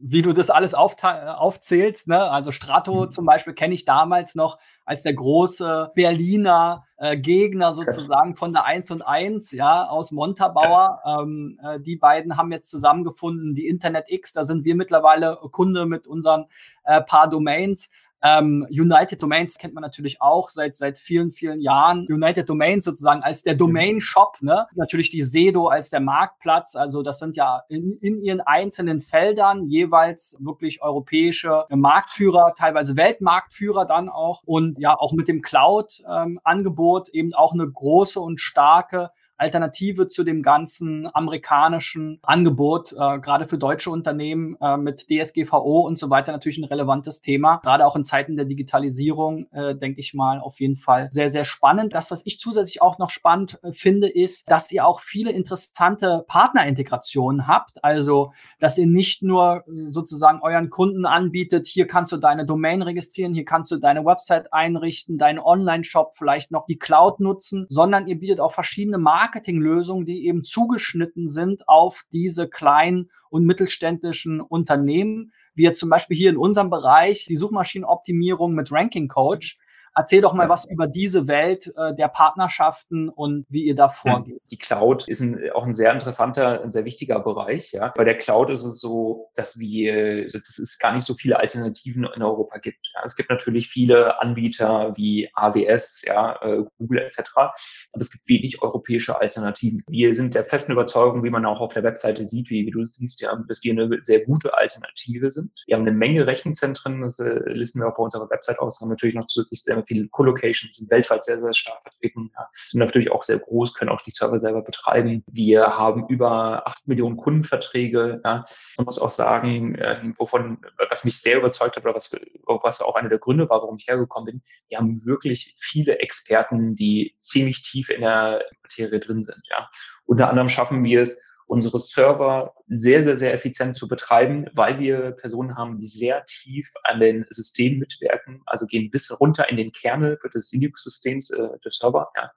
[0.00, 2.30] wie du das alles aufzählst, ne?
[2.30, 3.10] Also Strato mhm.
[3.10, 8.64] zum Beispiel kenne ich damals noch als der große Berliner äh, Gegner sozusagen von der
[8.64, 11.00] 1 und 1, ja, aus Montabaur.
[11.04, 15.86] Ähm, äh, die beiden haben jetzt zusammengefunden, die Internet X, da sind wir mittlerweile Kunde
[15.86, 16.46] mit unseren
[16.84, 17.90] äh, paar Domains.
[18.26, 22.06] Ähm, United Domains kennt man natürlich auch seit, seit vielen, vielen Jahren.
[22.08, 24.66] United Domains sozusagen als der Domain-Shop, ne?
[24.74, 26.74] Natürlich die Sedo als der Marktplatz.
[26.74, 33.84] Also das sind ja in, in ihren einzelnen Feldern jeweils wirklich europäische Marktführer, teilweise Weltmarktführer
[33.84, 34.42] dann auch.
[34.46, 39.10] Und ja, auch mit dem Cloud-Angebot ähm, eben auch eine große und starke
[39.44, 45.98] Alternative zu dem ganzen amerikanischen Angebot, äh, gerade für deutsche Unternehmen äh, mit DSGVO und
[45.98, 47.60] so weiter natürlich ein relevantes Thema.
[47.62, 51.44] Gerade auch in Zeiten der Digitalisierung, äh, denke ich mal, auf jeden Fall sehr, sehr
[51.44, 51.94] spannend.
[51.94, 56.24] Das, was ich zusätzlich auch noch spannend äh, finde, ist, dass ihr auch viele interessante
[56.26, 57.84] Partnerintegrationen habt.
[57.84, 62.80] Also, dass ihr nicht nur äh, sozusagen euren Kunden anbietet, hier kannst du deine Domain
[62.80, 68.06] registrieren, hier kannst du deine Website einrichten, deinen Online-Shop, vielleicht noch die Cloud nutzen, sondern
[68.06, 74.40] ihr bietet auch verschiedene Marken Marketinglösungen, die eben zugeschnitten sind auf diese kleinen und mittelständischen
[74.40, 79.58] Unternehmen, wie jetzt zum Beispiel hier in unserem Bereich die Suchmaschinenoptimierung mit Ranking Coach.
[79.96, 84.40] Erzähl doch mal was über diese Welt äh, der Partnerschaften und wie ihr da vorgeht.
[84.50, 87.72] Die Cloud ist ein, auch ein sehr interessanter, ein sehr wichtiger Bereich.
[87.72, 87.92] Ja.
[87.96, 92.08] Bei der Cloud ist es so, dass wir, dass es gar nicht so viele Alternativen
[92.14, 92.90] in Europa gibt.
[92.94, 93.02] Ja.
[93.04, 98.62] Es gibt natürlich viele Anbieter wie AWS, ja, äh, Google etc., aber es gibt wenig
[98.62, 99.82] europäische Alternativen.
[99.88, 102.84] Wir sind der festen Überzeugung, wie man auch auf der Webseite sieht, wie, wie du
[102.84, 105.52] siehst, ja, dass wir eine sehr gute Alternative sind.
[105.66, 108.88] Wir haben eine Menge Rechenzentren, das äh, listen wir auch bei unserer Website aus, haben
[108.88, 112.30] natürlich noch zusätzlich sehr viele Co-Locations, sind weltweit sehr, sehr stark vertreten,
[112.66, 115.24] sind natürlich auch sehr groß, können auch die Server selber betreiben.
[115.26, 118.20] Wir haben über acht Millionen Kundenverträge.
[118.24, 118.44] Ja.
[118.76, 120.58] Man muss auch sagen, äh, wovon,
[120.90, 122.14] was mich sehr überzeugt hat oder was,
[122.46, 126.74] was auch einer der Gründe war, warum ich hergekommen bin, wir haben wirklich viele Experten,
[126.74, 129.42] die ziemlich tief in der Materie drin sind.
[129.50, 129.68] Ja.
[130.06, 135.12] Unter anderem schaffen wir es, unsere Server sehr, sehr, sehr effizient zu betreiben, weil wir
[135.12, 139.72] Personen haben, die sehr tief an den Systemen mitwirken, also gehen bis runter in den
[139.72, 142.30] Kernel des Linux-Systems äh, der Server ja,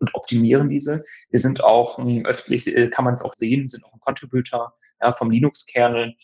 [0.00, 1.04] und optimieren diese.
[1.30, 4.74] Wir sind auch ähm, öffentlich, äh, kann man es auch sehen, sind auch ein Contributor
[5.00, 6.14] ja, vom Linux-Kernel,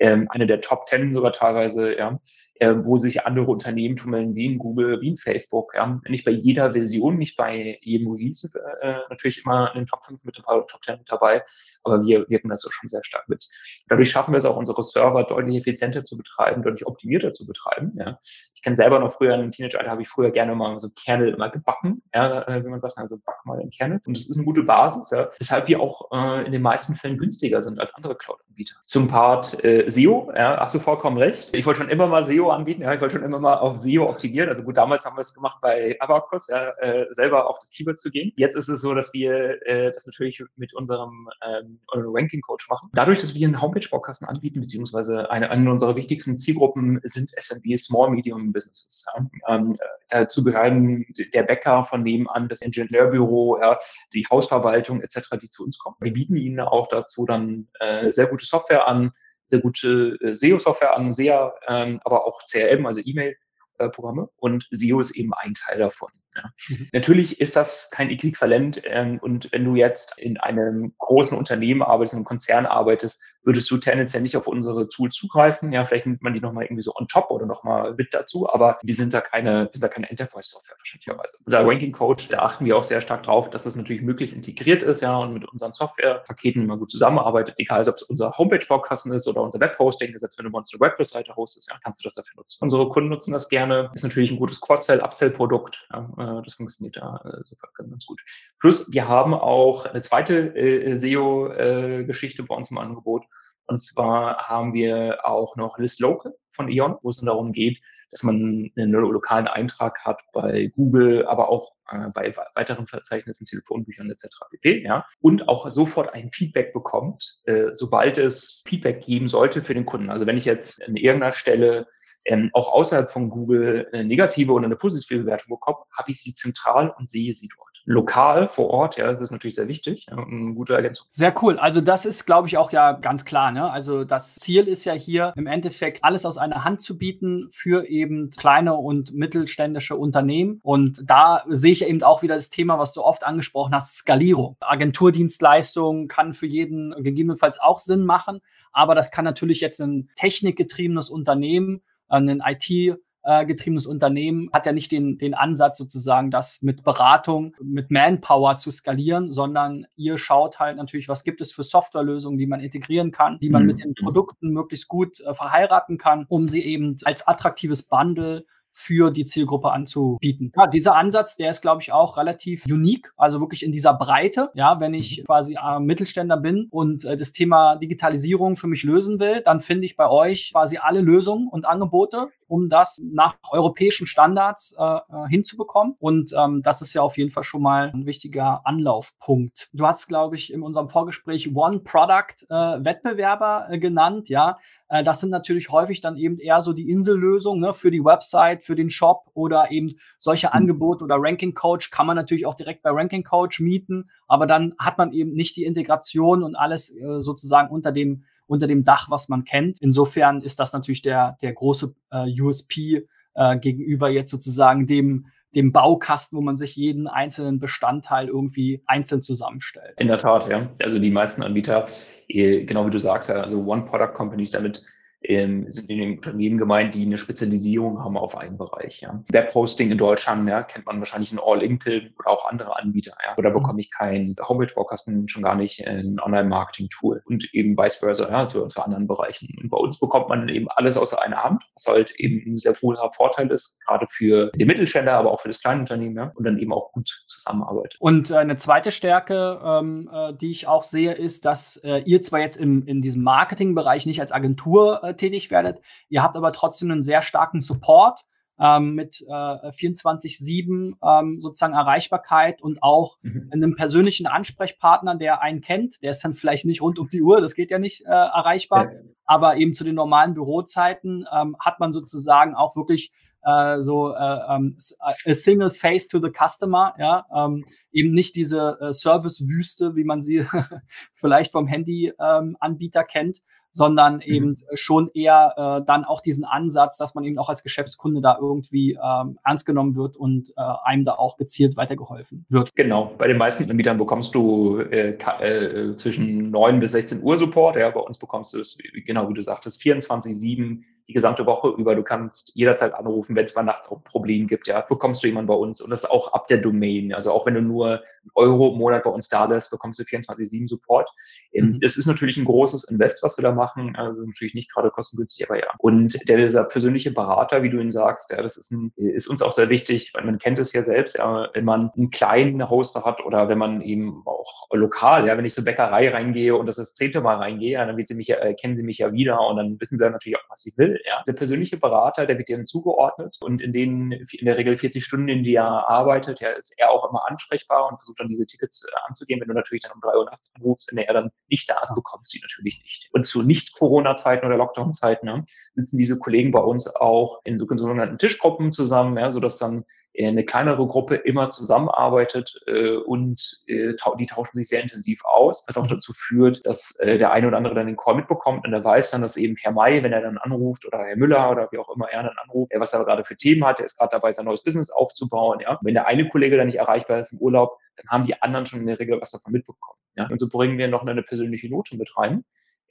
[0.00, 2.18] ähm, eine der Top Ten sogar teilweise, ja
[2.60, 5.74] äh, wo sich andere Unternehmen tummeln, wie in Google, wie in Facebook.
[5.74, 6.00] Ja.
[6.08, 10.22] Nicht bei jeder Version, nicht bei jedem Release äh, natürlich immer in den Top 5
[10.24, 11.42] mit dabei, Top 10 mit dabei,
[11.84, 13.46] aber wir wirken das schon sehr stark mit.
[13.88, 17.92] Dadurch schaffen wir es auch, unsere Server deutlich effizienter zu betreiben, deutlich optimierter zu betreiben.
[17.96, 18.18] Ja.
[18.54, 21.34] Ich kenne selber noch früher, in einem Teenager-Alter habe ich früher gerne mal so Kernel
[21.34, 24.00] immer gebacken, ja, äh, wie man sagt, also back mal den Kernel.
[24.06, 27.18] Und das ist eine gute Basis, ja, weshalb wir auch äh, in den meisten Fällen
[27.18, 28.74] günstiger sind als andere Cloud-Anbieter.
[28.86, 31.54] Zum Part äh, SEO, ja, hast du vollkommen recht.
[31.54, 32.82] Ich wollte schon immer mal SEO anbieten.
[32.82, 34.48] Ja, ich wollte schon immer mal auf SEO optimieren.
[34.48, 38.00] Also gut, damals haben wir es gemacht bei Abacus, ja, äh, selber auf das Keyword
[38.00, 38.32] zu gehen.
[38.36, 42.90] Jetzt ist es so, dass wir äh, das natürlich mit unserem ähm, Ranking Coach machen.
[42.92, 48.10] Dadurch, dass wir einen Homepage-Baukasten anbieten, beziehungsweise eine, eine unserer wichtigsten Zielgruppen sind SMB, Small
[48.10, 49.06] Medium Businesses.
[49.16, 49.54] Ja.
[49.54, 49.76] Ähm,
[50.08, 53.78] dazu gehören der Bäcker von nebenan, das Ingenieurbüro, ja,
[54.12, 55.96] die Hausverwaltung etc., die zu uns kommen.
[56.00, 59.12] Wir bieten ihnen auch dazu dann äh, sehr gute Software an,
[59.46, 64.28] sehr gute äh, SEO-Software an, sehr, ähm, aber auch CRM, also E-Mail-Programme.
[64.36, 66.10] Und SEO ist eben ein Teil davon.
[66.36, 66.50] Ja.
[66.68, 66.88] Mhm.
[66.92, 68.82] Natürlich ist das kein Äquivalent.
[68.84, 73.70] Ähm, und wenn du jetzt in einem großen Unternehmen arbeitest, in einem Konzern arbeitest, würdest
[73.70, 75.72] du tendenziell nicht auf unsere Tools zugreifen.
[75.72, 78.78] Ja, vielleicht nimmt man die nochmal irgendwie so on top oder nochmal mit dazu, aber
[78.82, 81.38] wir sind da keine, wir sind da keine Enterprise-Software verständlicherweise.
[81.44, 84.82] Unser Ranking Code, da achten wir auch sehr stark drauf, dass das natürlich möglichst integriert
[84.82, 89.28] ist, ja, und mit unseren Softwarepaketen immer gut zusammenarbeitet, egal ob es unser Homepage-Baukasten ist
[89.28, 92.64] oder unser Webhosting, selbst wenn du unsere Webseite hostest, ja, kannst du das dafür nutzen.
[92.64, 96.08] Unsere Kunden nutzen das gerne, ist natürlich ein gutes Cross-Sell, Upsell-Produkt, ja,
[96.44, 98.22] das funktioniert da äh, sofort ganz gut.
[98.60, 103.24] Plus, wir haben auch eine zweite äh, SEO-Geschichte bei uns im Angebot.
[103.66, 107.80] Und zwar haben wir auch noch List Local von E.ON, wo es dann darum geht,
[108.10, 114.10] dass man einen lokalen Eintrag hat bei Google, aber auch äh, bei weiteren Verzeichnissen, Telefonbüchern
[114.10, 114.28] etc.
[114.50, 114.84] pp.
[114.84, 115.06] Ja?
[115.20, 120.10] Und auch sofort ein Feedback bekommt, äh, sobald es Feedback geben sollte für den Kunden.
[120.10, 121.88] Also wenn ich jetzt an irgendeiner Stelle
[122.24, 126.34] ähm, auch außerhalb von Google eine negative oder eine positive Bewertung bekomme, habe ich sie
[126.34, 130.54] zentral und sehe sie dort lokal vor Ort, ja, das ist natürlich sehr wichtig, eine
[130.54, 131.06] gute Ergänzung.
[131.10, 131.58] Sehr cool.
[131.58, 133.52] Also das ist, glaube ich, auch ja ganz klar.
[133.52, 133.70] Ne?
[133.70, 137.86] Also das Ziel ist ja hier im Endeffekt alles aus einer Hand zu bieten für
[137.86, 140.60] eben kleine und mittelständische Unternehmen.
[140.62, 144.56] Und da sehe ich eben auch wieder das Thema, was du oft angesprochen hast, Skalierung.
[144.60, 148.40] Agenturdienstleistung kann für jeden gegebenenfalls auch Sinn machen,
[148.72, 151.82] aber das kann natürlich jetzt ein technikgetriebenes Unternehmen,
[152.16, 157.56] ein IT äh, getriebenes Unternehmen hat ja nicht den, den Ansatz sozusagen, das mit Beratung,
[157.62, 162.46] mit Manpower zu skalieren, sondern ihr schaut halt natürlich, was gibt es für Softwarelösungen, die
[162.46, 163.68] man integrieren kann, die man mhm.
[163.68, 168.44] mit den Produkten möglichst gut äh, verheiraten kann, um sie eben als attraktives Bundle
[168.76, 170.52] für die Zielgruppe anzubieten.
[170.56, 174.50] Ja, dieser Ansatz, der ist, glaube ich, auch relativ unique, also wirklich in dieser Breite.
[174.54, 175.24] Ja, wenn ich mhm.
[175.26, 179.86] quasi äh, Mittelständler bin und äh, das Thema Digitalisierung für mich lösen will, dann finde
[179.86, 185.00] ich bei euch quasi alle Lösungen und Angebote, um das nach europäischen Standards äh, äh,
[185.28, 185.94] hinzubekommen.
[186.00, 189.70] Und ähm, das ist ja auf jeden Fall schon mal ein wichtiger Anlaufpunkt.
[189.72, 194.58] Du hast, glaube ich, in unserem Vorgespräch One Product äh, Wettbewerber äh, genannt, ja.
[194.88, 198.64] Äh, das sind natürlich häufig dann eben eher so die Insellösungen ne, für die Website,
[198.64, 200.52] für den Shop oder eben solche mhm.
[200.54, 204.74] Angebote oder Ranking Coach kann man natürlich auch direkt bei Ranking Coach mieten, aber dann
[204.78, 209.10] hat man eben nicht die Integration und alles äh, sozusagen unter dem unter dem Dach,
[209.10, 209.78] was man kennt.
[209.80, 215.72] Insofern ist das natürlich der, der große äh, USP äh, gegenüber jetzt sozusagen dem, dem
[215.72, 219.94] Baukasten, wo man sich jeden einzelnen Bestandteil irgendwie einzeln zusammenstellt.
[219.98, 220.68] In der Tat, ja.
[220.82, 221.86] Also die meisten Anbieter,
[222.28, 224.82] eh, genau wie du sagst, also One-Product-Companies, damit
[225.24, 229.00] ähm, sind in den Unternehmen gemeint, die eine Spezialisierung haben auf einen Bereich.
[229.00, 229.22] Ja.
[229.28, 233.16] Webhosting in Deutschland ja, kennt man wahrscheinlich in All-In-Pill oder auch andere Anbieter.
[233.24, 233.36] Ja.
[233.36, 233.54] Oder mhm.
[233.54, 238.66] bekomme ich kein Homepage-Forecasting, schon gar nicht ein Online-Marketing-Tool und eben vice versa ja, zu,
[238.66, 239.48] zu anderen Bereichen.
[239.60, 242.74] Und bei uns bekommt man eben alles außer einer Hand, was halt eben ein sehr
[242.74, 246.44] cooler Vorteil ist, gerade für den Mittelständler, aber auch für das kleine Unternehmen ja, und
[246.44, 247.96] dann eben auch gut zusammenarbeitet.
[248.00, 252.22] Und äh, eine zweite Stärke, ähm, äh, die ich auch sehe, ist, dass äh, ihr
[252.22, 255.80] zwar jetzt im, in diesem Marketingbereich nicht als Agentur äh, tätig werdet.
[256.08, 258.24] Ihr habt aber trotzdem einen sehr starken Support
[258.58, 263.50] ähm, mit äh, 24-7 ähm, sozusagen Erreichbarkeit und auch mhm.
[263.52, 266.02] einem persönlichen Ansprechpartner, der einen kennt.
[266.02, 268.92] Der ist dann vielleicht nicht rund um die Uhr, das geht ja nicht äh, erreichbar,
[268.92, 269.00] ja.
[269.24, 273.12] aber eben zu den normalen Bürozeiten ähm, hat man sozusagen auch wirklich
[273.44, 278.78] äh, so äh, ähm, a single face to the customer, ja, ähm, eben nicht diese
[278.80, 280.46] äh, Service-Wüste, wie man sie
[281.14, 283.42] vielleicht vom Handy-Anbieter ähm, kennt,
[283.74, 284.22] sondern mhm.
[284.22, 288.38] eben schon eher äh, dann auch diesen Ansatz, dass man eben auch als Geschäftskunde da
[288.40, 292.74] irgendwie ähm, ernst genommen wird und äh, einem da auch gezielt weitergeholfen wird.
[292.76, 297.76] Genau, bei den meisten Anbietern bekommst du äh, äh, zwischen 9 bis 16 Uhr Support,
[297.76, 301.94] ja, bei uns bekommst du es, genau wie du sagtest, 24-7 die gesamte Woche über.
[301.94, 305.28] Du kannst jederzeit anrufen, wenn es mal nachts auch ein Problem gibt, ja, bekommst du
[305.28, 307.12] jemanden bei uns und das auch ab der Domain.
[307.12, 308.00] Also auch wenn du nur einen
[308.34, 311.10] Euro im Monat bei uns da bist, bekommst du 24-7 Support.
[311.52, 311.78] Ähm, mhm.
[311.82, 313.96] Es ist natürlich ein großes Invest, was wir da machen.
[313.96, 315.68] Also natürlich nicht gerade kostengünstig, aber ja.
[315.78, 319.42] Und der, dieser persönliche Berater, wie du ihn sagst, ja, das ist, ein, ist uns
[319.42, 323.04] auch sehr wichtig, weil man kennt es ja selbst, ja, wenn man einen kleinen Hoster
[323.04, 326.78] hat oder wenn man eben auch lokal, ja, wenn ich zur Bäckerei reingehe und das
[326.78, 329.12] ist das zehnte Mal reingehe, ja, dann wird sie mich, äh, kennen sie mich ja
[329.12, 330.93] wieder und dann wissen sie natürlich auch, was sie will.
[331.04, 331.22] Ja.
[331.26, 335.28] Der persönliche Berater, der wird dir zugeordnet und in den in der Regel 40 Stunden,
[335.28, 338.84] in die er arbeitet, ja, ist er auch immer ansprechbar und versucht dann diese Tickets
[338.84, 339.40] äh, anzugehen.
[339.40, 341.94] Wenn du natürlich dann um drei Uhr nachts anrufst, wenn er dann nicht da ist,
[341.94, 343.08] bekommst du ihn natürlich nicht.
[343.12, 348.72] Und zu Nicht-Corona-Zeiten oder Lockdown-Zeiten ne, sitzen diese Kollegen bei uns auch in sogenannten Tischgruppen
[348.72, 349.84] zusammen, ja, sodass dann
[350.18, 355.76] eine kleinere Gruppe immer zusammenarbeitet äh, und äh, die tauschen sich sehr intensiv aus, was
[355.76, 358.84] auch dazu führt, dass äh, der eine oder andere dann den Call mitbekommt und er
[358.84, 361.78] weiß dann, dass eben Herr May, wenn er dann anruft oder Herr Müller oder wie
[361.78, 364.30] auch immer er dann anruft, was er gerade für Themen hat, er ist gerade dabei,
[364.32, 365.60] sein neues Business aufzubauen.
[365.60, 365.78] Ja?
[365.82, 368.80] Wenn der eine Kollege dann nicht erreichbar ist im Urlaub, dann haben die anderen schon
[368.80, 369.98] in der Regel was davon mitbekommen.
[370.16, 370.28] Ja?
[370.28, 372.44] Und so bringen wir noch eine persönliche Note mit rein.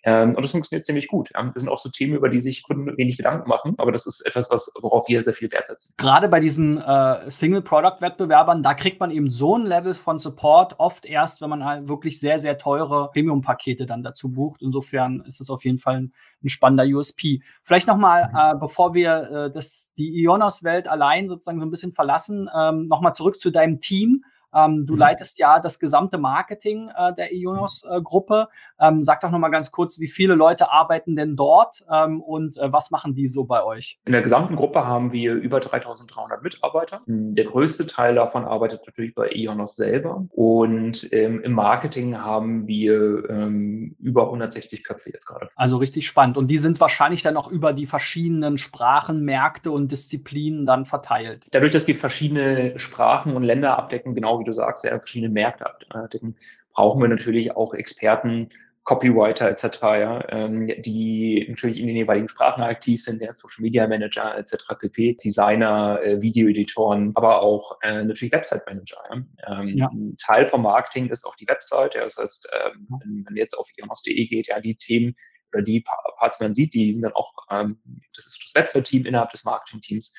[0.06, 1.30] Ähm, und das funktioniert ziemlich gut.
[1.34, 4.22] Das sind auch so Themen, über die sich Kunden wenig Gedanken machen, aber das ist
[4.22, 5.94] etwas, was, worauf wir sehr viel Wert setzen.
[5.98, 11.06] Gerade bei diesen äh, Single-Product-Wettbewerbern, da kriegt man eben so ein Level von Support oft
[11.06, 14.62] erst, wenn man halt wirklich sehr, sehr teure Premium-Pakete dann dazu bucht.
[14.62, 16.14] Insofern ist es auf jeden Fall ein,
[16.44, 17.42] ein spannender USP.
[17.64, 18.38] Vielleicht nochmal, mhm.
[18.38, 23.16] äh, bevor wir äh, das, die Ionos-Welt allein sozusagen so ein bisschen verlassen, ähm, nochmal
[23.16, 24.26] zurück zu deinem Team.
[24.54, 25.00] Ähm, du mhm.
[25.00, 28.50] leitest ja das gesamte Marketing äh, der Ionos-Gruppe.
[28.84, 32.22] Äh, ähm, sag doch noch mal ganz kurz, wie viele Leute arbeiten denn dort ähm,
[32.22, 34.00] und äh, was machen die so bei euch?
[34.06, 37.02] In der gesamten Gruppe haben wir über 3300 Mitarbeiter.
[37.08, 40.26] Der größte Teil davon arbeitet natürlich bei Ionos selber.
[40.30, 45.50] Und ähm, im Marketing haben wir ähm, über 160 Köpfe jetzt gerade.
[45.56, 46.38] Also richtig spannend.
[46.38, 51.48] Und die sind wahrscheinlich dann auch über die verschiedenen Sprachen, Märkte und Disziplinen dann verteilt.
[51.52, 55.66] Dadurch, dass wir verschiedene Sprachen und Länder abdecken, genau wie du sagst, sehr verschiedene Märkte
[55.66, 56.36] abdecken,
[56.74, 58.50] brauchen wir natürlich auch Experten,
[58.84, 63.88] Copywriter etc., ja, ähm, die natürlich in den jeweiligen Sprachen aktiv sind, der Social Media
[63.88, 68.98] Manager etc., pp, Designer, äh, Videoeditoren, aber auch äh, natürlich Website Manager.
[69.10, 69.62] Ja.
[69.62, 69.88] Ähm, ja.
[69.88, 71.96] Ein Teil vom Marketing ist auch die Website.
[71.96, 75.16] Ja, das heißt, ähm, wenn man jetzt auf ionos.de geht, ja, die Themen
[75.54, 75.86] oder die
[76.18, 77.80] Parts, die man sieht, die sind dann auch, ähm,
[78.16, 80.14] das ist das Website-Team innerhalb des Marketing-Teams.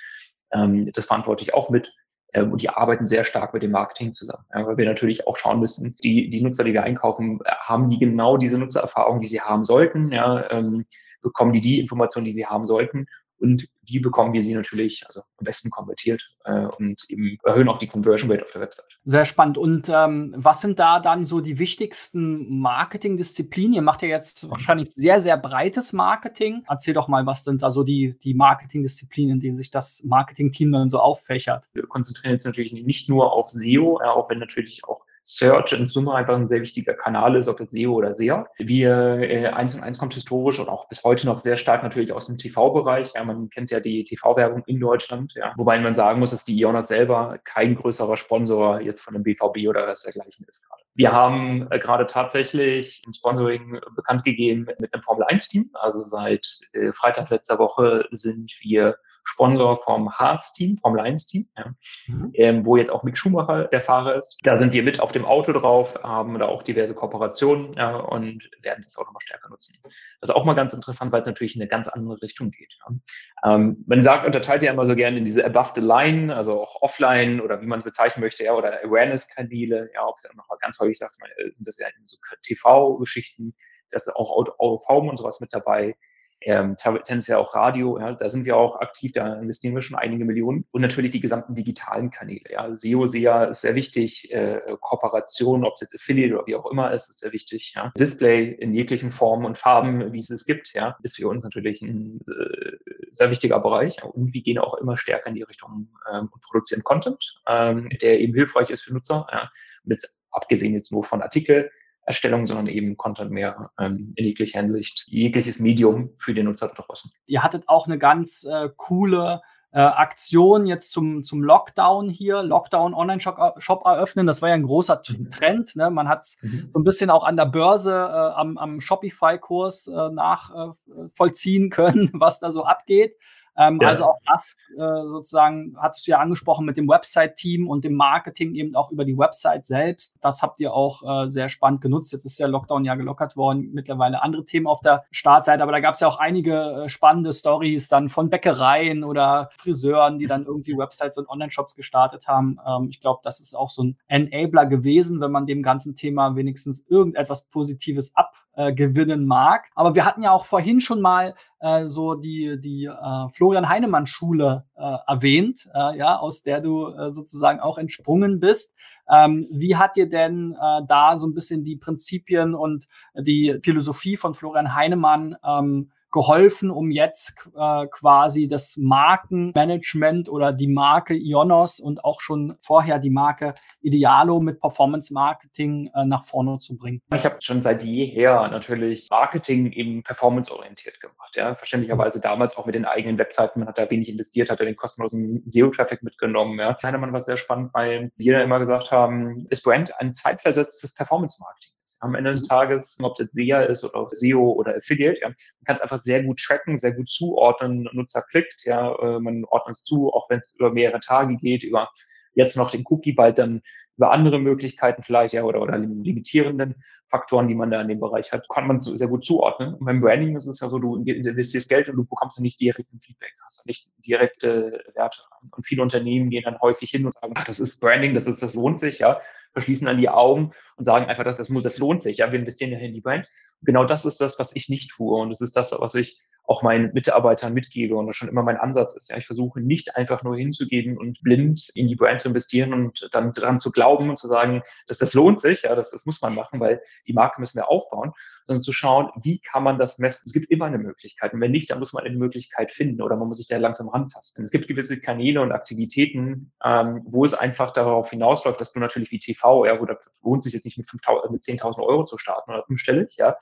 [0.52, 1.92] Ähm, das verantworte ich auch mit.
[2.34, 5.60] Ähm, und die arbeiten sehr stark mit dem Marketing zusammen, weil wir natürlich auch schauen
[5.60, 9.40] müssen, die, die Nutzer, die wir einkaufen, äh, haben die genau diese Nutzererfahrung, die sie
[9.40, 10.84] haben sollten, ja, ähm,
[11.22, 13.06] bekommen die die Informationen, die sie haben sollten
[13.44, 17.76] und wie bekommen wir sie natürlich also am besten konvertiert äh, und eben erhöhen auch
[17.76, 18.98] die Conversion Rate auf der Website.
[19.04, 19.58] Sehr spannend.
[19.58, 23.74] Und ähm, was sind da dann so die wichtigsten Marketingdisziplinen?
[23.74, 26.64] Ihr macht ja jetzt wahrscheinlich sehr, sehr breites Marketing.
[26.66, 30.72] Erzähl doch mal, was sind da so die, die Marketingdisziplinen, in denen sich das Marketingteam
[30.72, 31.68] dann so auffächert?
[31.74, 35.88] Wir konzentrieren uns natürlich nicht nur auf SEO, ja, auch wenn natürlich auch Search in
[35.88, 38.46] Summe einfach ein sehr wichtiger Kanal ist, ob jetzt SEO oder SEA.
[38.58, 42.12] Wir, äh, eins und eins kommt historisch und auch bis heute noch sehr stark natürlich
[42.12, 43.14] aus dem TV-Bereich.
[43.14, 45.54] Ja, man kennt ja die TV-Werbung in Deutschland, ja.
[45.56, 49.68] Wobei man sagen muss, dass die Ionas selber kein größerer Sponsor jetzt von dem BVB
[49.68, 50.82] oder was dergleichen ist gerade.
[50.94, 55.70] Wir haben äh, gerade tatsächlich ein Sponsoring bekannt gegeben mit einem Formel-1-Team.
[55.72, 61.74] Also seit äh, Freitag letzter Woche sind wir Sponsor vom Harz-Team, vom Lions-Team, ja,
[62.06, 62.30] mhm.
[62.34, 64.38] ähm, wo jetzt auch Mick Schumacher der Fahrer ist.
[64.44, 68.50] Da sind wir mit auf dem Auto drauf, haben da auch diverse Kooperationen ja, und
[68.62, 69.78] werden das auch nochmal stärker nutzen.
[70.20, 72.76] Das ist auch mal ganz interessant, weil es natürlich in eine ganz andere Richtung geht.
[72.80, 73.54] Ja.
[73.54, 76.82] Ähm, man sagt, unterteilt ja immer so gerne in diese Above the Line, also auch
[76.82, 80.48] Offline oder wie man es bezeichnen möchte, ja, oder Awareness-Kanäle, ja, ob es ja noch
[80.48, 83.54] mal ganz häufig sagt, man, äh, sind das ja so TV-Geschichten,
[83.90, 85.96] das ist auch OV und sowas mit dabei
[86.40, 90.24] ähm, tendenziell auch Radio, ja, da sind wir auch aktiv, da investieren wir schon einige
[90.24, 92.50] Millionen und natürlich die gesamten digitalen Kanäle.
[92.50, 92.74] Ja.
[92.74, 96.92] SEO, SEA ist sehr wichtig, äh, Kooperation, ob es jetzt Affiliate oder wie auch immer
[96.92, 97.72] ist, ist sehr wichtig.
[97.74, 97.92] Ja.
[97.98, 101.82] Display in jeglichen Formen und Farben, wie es es gibt, ja, ist für uns natürlich
[101.82, 102.76] ein äh,
[103.10, 106.84] sehr wichtiger Bereich und wir gehen auch immer stärker in die Richtung ähm, und produzieren
[106.84, 109.26] Content, ähm, der eben hilfreich ist für Nutzer.
[109.32, 109.50] Ja.
[109.84, 111.70] Und jetzt abgesehen jetzt nur von Artikel,
[112.06, 117.12] Erstellung, sondern eben Content mehr ähm, in jeglicher Hinsicht, jegliches Medium für den Nutzer draußen.
[117.26, 119.40] Ihr hattet auch eine ganz äh, coole
[119.74, 124.26] äh, Aktion jetzt zum, zum Lockdown hier, Lockdown Online-Shop Shop eröffnen.
[124.26, 125.30] Das war ja ein großer mhm.
[125.30, 125.74] Trend.
[125.74, 125.90] Ne?
[125.90, 126.68] Man hat es mhm.
[126.72, 132.38] so ein bisschen auch an der Börse äh, am, am Shopify-Kurs äh, nachvollziehen können, was
[132.38, 133.16] da so abgeht.
[133.56, 133.88] Ähm, ja.
[133.88, 138.54] Also auch das äh, sozusagen hattest du ja angesprochen mit dem Website-Team und dem Marketing
[138.54, 140.16] eben auch über die Website selbst.
[140.20, 142.12] Das habt ihr auch äh, sehr spannend genutzt.
[142.12, 145.80] Jetzt ist der Lockdown ja gelockert worden, mittlerweile andere Themen auf der Startseite, aber da
[145.80, 150.44] gab es ja auch einige äh, spannende Stories dann von Bäckereien oder Friseuren, die dann
[150.44, 152.58] irgendwie Websites und Online-Shops gestartet haben.
[152.66, 156.36] Ähm, ich glaube, das ist auch so ein Enabler gewesen, wenn man dem ganzen Thema
[156.36, 158.12] wenigstens irgendetwas Positives
[158.56, 159.66] abgewinnen mag.
[159.74, 164.06] Aber wir hatten ja auch vorhin schon mal äh, so die, die äh, Florian Heinemann
[164.06, 168.74] Schule äh, erwähnt, äh, ja, aus der du äh, sozusagen auch entsprungen bist.
[169.08, 174.16] Ähm, wie hat dir denn äh, da so ein bisschen die Prinzipien und die Philosophie
[174.16, 181.80] von Florian Heinemann ähm, geholfen, um jetzt äh, quasi das Markenmanagement oder die Marke Ionos
[181.80, 187.02] und auch schon vorher die Marke Idealo mit Performance Marketing äh, nach vorne zu bringen?
[187.12, 191.34] Ich habe schon seit jeher natürlich Marketing eben performanceorientiert gemacht.
[191.34, 193.58] Ja, verständlicherweise damals auch mit den eigenen Webseiten.
[193.58, 196.60] Man hat da wenig investiert, hat da den kostenlosen SEO-Traffic mitgenommen.
[196.60, 196.78] Ja.
[196.80, 201.73] Heinemann war sehr spannend, weil wir immer gesagt haben, ist Brand ein zeitversetztes Performance-Marketing
[202.04, 202.44] am Ende des.
[202.44, 206.22] Tages, ob das SEA ist oder SEO oder Affiliate, ja, man kann es einfach sehr
[206.22, 210.40] gut tracken, sehr gut zuordnen, Nutzer klickt, ja, äh, man ordnet es zu, auch wenn
[210.40, 211.90] es über mehrere Tage geht, über
[212.34, 213.62] jetzt noch den Cookie, bald dann
[213.96, 216.74] über andere Möglichkeiten vielleicht, ja, oder, oder limitierenden
[217.08, 219.74] Faktoren, die man da in dem Bereich hat, kann man sehr gut zuordnen.
[219.74, 222.60] Und beim Branding ist es ja so, du investierst Geld und du bekommst dann nicht
[222.60, 225.20] direkt ein Feedback, hast dann nicht direkte Werte.
[225.54, 228.42] Und viele Unternehmen gehen dann häufig hin und sagen, ach, das ist Branding, das ist,
[228.42, 229.20] das lohnt sich, ja
[229.54, 232.38] verschließen dann die Augen und sagen einfach, dass das muss, das lohnt sich, ja, wir
[232.38, 233.26] investieren ja in die Brand.
[233.60, 236.20] Und genau das ist das, was ich nicht tue und das ist das, was ich
[236.46, 239.08] auch meinen Mitarbeitern mitgebe und das schon immer mein Ansatz ist.
[239.08, 243.08] Ja, ich versuche nicht einfach nur hinzugehen und blind in die Brand zu investieren und
[243.12, 246.20] dann daran zu glauben und zu sagen, dass das lohnt sich, ja, das, das muss
[246.20, 248.12] man machen, weil die Marke müssen wir aufbauen,
[248.46, 250.24] sondern zu schauen, wie kann man das messen.
[250.26, 253.16] Es gibt immer eine Möglichkeit und wenn nicht, dann muss man eine Möglichkeit finden oder
[253.16, 254.44] man muss sich da langsam rantasten.
[254.44, 259.10] Es gibt gewisse Kanäle und Aktivitäten, ähm, wo es einfach darauf hinausläuft, dass du natürlich
[259.10, 260.88] wie TV, ja, wo da lohnt sich jetzt nicht mit,
[261.30, 263.36] mit 10.000 Euro zu starten oder fünfstellig, ja,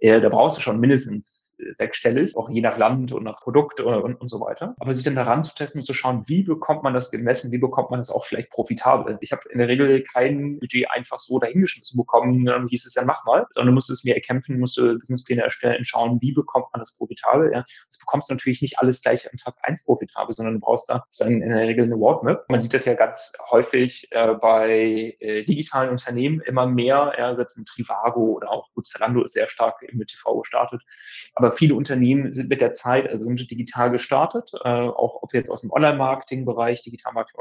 [0.00, 3.80] äh, da brauchst du schon mindestens äh, sechsstellig, auch je nach Land und nach Produkt
[3.80, 4.74] und, und, und so weiter.
[4.78, 7.58] Aber sich dann daran zu testen und zu schauen, wie bekommt man das gemessen, wie
[7.58, 9.18] bekommt man das auch vielleicht profitabel.
[9.20, 13.04] Ich habe in der Regel kein Budget einfach so dahingeschmissen bekommen, dann hieß es ja,
[13.04, 16.66] mach mal, sondern du musst es mir erkämpfen, musst du Businesspläne erstellen, schauen, wie bekommt
[16.72, 17.52] man das profitabel.
[17.52, 17.64] Ja.
[17.88, 21.04] Das bekommst du natürlich nicht alles gleich am Tag eins profitabel, sondern du brauchst da
[21.26, 22.44] in der Regel eine Roadmap.
[22.48, 27.58] Man sieht das ja ganz häufig äh, bei äh, digitalen Unternehmen immer mehr, ja, selbst
[27.58, 30.82] in Trivago oder auch gut, Zalando ist sehr stark mit TV gestartet.
[31.34, 35.50] Aber viele Unternehmen sind mit der Zeit, also sind digital gestartet, äh, auch ob jetzt
[35.50, 37.40] aus dem Online-Marketing-Bereich, Digital-Marketing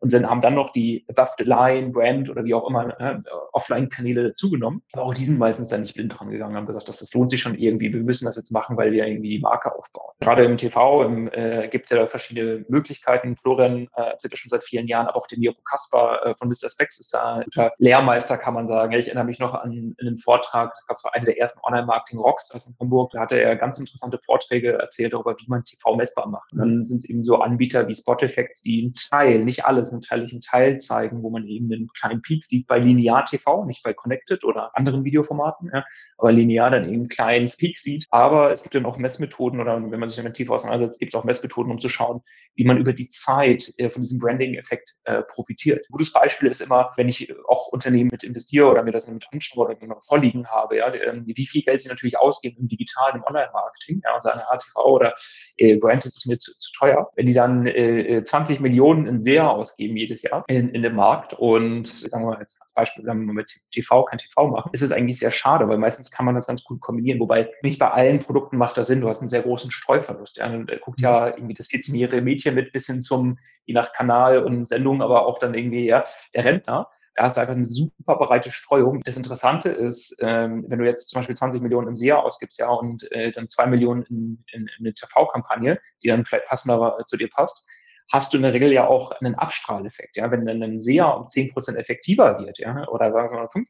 [0.00, 3.18] und dann haben dann noch die Above the Line, Brand oder wie auch immer äh,
[3.52, 4.82] Offline-Kanäle zugenommen.
[4.92, 7.30] Aber auch die sind meistens dann nicht blind dran gegangen, haben gesagt, dass das lohnt
[7.30, 10.12] sich schon irgendwie, wir müssen das jetzt machen, weil wir irgendwie die Marke aufbauen.
[10.20, 13.36] Gerade im TV äh, gibt es ja verschiedene Möglichkeiten.
[13.36, 16.48] Florian äh, erzählt das schon seit vielen Jahren, aber auch der Miro Kasper äh, von
[16.48, 16.70] Mr.
[16.70, 18.92] Specs ist da ein guter Lehrmeister, kann man sagen.
[18.92, 22.76] Ich erinnere mich noch an einen Vortrag, das gab es eine der ersten Online-Marketing-Rockstars in
[22.80, 26.52] Hamburg, da hatte er ganz interessante Vorträge erzählt darüber, wie man TV messbar macht.
[26.52, 29.85] Und dann sind es eben so Anbieter wie Spot Effects, die einen Teil, nicht alles,
[29.92, 33.82] einen teillichen Teil zeigen, wo man eben einen kleinen Peak sieht bei Linear TV, nicht
[33.82, 35.84] bei Connected oder anderen Videoformaten, ja,
[36.18, 38.06] aber linear dann eben einen kleinen Peak sieht.
[38.10, 41.18] Aber es gibt dann auch Messmethoden oder wenn man sich damit tiefer auseinandersetzt, gibt es
[41.18, 42.22] auch Messmethoden, um zu schauen,
[42.54, 45.80] wie man über die Zeit äh, von diesem Branding-Effekt äh, profitiert.
[45.80, 49.26] Ein gutes Beispiel ist immer, wenn ich auch Unternehmen mit investiere oder mir das mit
[49.32, 53.16] anschaue oder mir vorliegen habe, ja, ähm, wie viel Geld sie natürlich ausgeben im digitalen,
[53.16, 55.14] im Online-Marketing, ja, und sagen, HTV oder
[55.56, 57.10] äh, Brand ist mir zu, zu teuer.
[57.14, 61.34] Wenn die dann äh, 20 Millionen in SEA ausgeben jedes Jahr in, in dem Markt
[61.34, 64.92] und sagen wir mal als Beispiel, wenn wir mit TV kein TV machen, ist es
[64.92, 68.18] eigentlich sehr schade, weil meistens kann man das ganz gut kombinieren, wobei nicht bei allen
[68.18, 69.00] Produkten macht das Sinn.
[69.00, 70.38] Du hast einen sehr großen Streuverlust.
[70.38, 70.46] Ja.
[70.46, 74.44] Und, äh, guckt ja irgendwie das 14-jährige Mädchen mit bis hin zum, je nach Kanal
[74.44, 76.04] und Sendung, aber auch dann irgendwie ja,
[76.34, 79.02] der Rentner da hast du einfach eine super breite Streuung.
[79.02, 82.68] Das Interessante ist, ähm, wenn du jetzt zum Beispiel 20 Millionen im SEA ausgibst, ja,
[82.68, 87.16] und äh, dann zwei Millionen in, in, in eine TV-Kampagne, die dann vielleicht passender zu
[87.16, 87.66] dir passt,
[88.10, 90.16] hast du in der Regel ja auch einen Abstrahleffekt.
[90.16, 90.30] Ja?
[90.30, 93.66] Wenn dann ein SEA um 10% effektiver wird, ja, oder sagen wir mal 5%,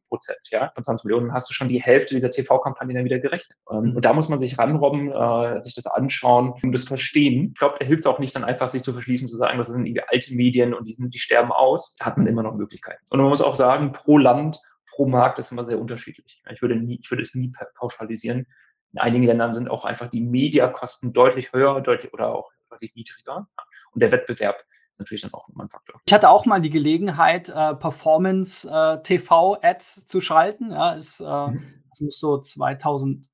[0.51, 3.59] ja, von 20 Millionen, hast du schon die Hälfte dieser TV-Kampagne dann wieder gerechnet.
[3.71, 3.97] Mhm.
[3.97, 7.53] Und da muss man sich ranrobben, äh, sich das anschauen und das verstehen.
[7.53, 9.69] Ich glaube, da hilft es auch nicht dann einfach, sich zu verschließen, zu sagen, das
[9.69, 11.97] sind irgendwie alte Medien und die sind, die sterben aus.
[11.99, 13.03] Da hat man immer noch Möglichkeiten.
[13.11, 14.59] Und man muss auch sagen, pro Land,
[14.91, 16.43] pro Markt ist immer sehr unterschiedlich.
[16.51, 18.47] Ich würde nie, ich würde es nie pauschalisieren.
[18.93, 23.49] In einigen Ländern sind auch einfach die Mediakosten deutlich höher, deutlich oder auch deutlich niedriger.
[23.97, 24.57] Und der Wettbewerb
[24.93, 25.99] ist natürlich dann auch immer ein Faktor.
[26.07, 30.71] Ich hatte auch mal die Gelegenheit, äh, Performance-TV-Ads äh, zu schalten.
[30.71, 31.83] Ja, ist, äh, mhm.
[31.89, 33.25] Das muss so 2011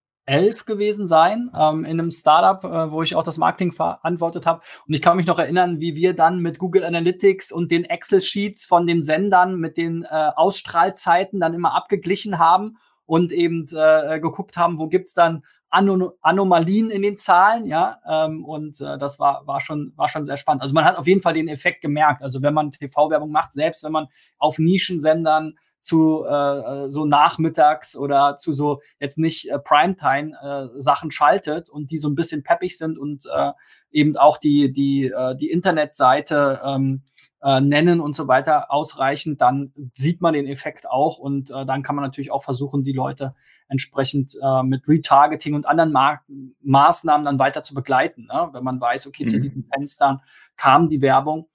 [0.67, 4.63] gewesen sein, ähm, in einem Startup, äh, wo ich auch das Marketing verantwortet habe.
[4.87, 8.65] Und ich kann mich noch erinnern, wie wir dann mit Google Analytics und den Excel-Sheets
[8.65, 14.57] von den Sendern mit den äh, Ausstrahlzeiten dann immer abgeglichen haben und eben äh, geguckt
[14.57, 15.43] haben, wo gibt es dann
[15.73, 20.27] Anom Anomalien in den Zahlen, ja, ähm, und äh, das war, war, schon, war schon
[20.27, 20.63] sehr spannend.
[20.63, 22.23] Also man hat auf jeden Fall den Effekt gemerkt.
[22.23, 24.09] Also wenn man TV-Werbung macht, selbst wenn man
[24.39, 31.71] auf Nischensendern zu äh, so nachmittags oder zu so jetzt nicht äh, Primetime-Sachen äh, schaltet
[31.71, 33.53] und die so ein bisschen peppig sind und äh,
[33.91, 37.03] eben auch die, die, äh, die Internetseite ähm,
[37.43, 41.83] äh, nennen und so weiter ausreichend, dann sieht man den Effekt auch und äh, dann
[41.83, 43.35] kann man natürlich auch versuchen, die Leute
[43.73, 46.21] entsprechend äh, mit Retargeting und anderen Ma
[46.63, 48.29] Maßnahmen dann weiter zu begleiten.
[48.33, 48.51] Ne?
[48.53, 49.29] Wenn man weiß, okay, mhm.
[49.31, 50.21] zu diesen Fenstern
[50.57, 51.49] kam die Werbung.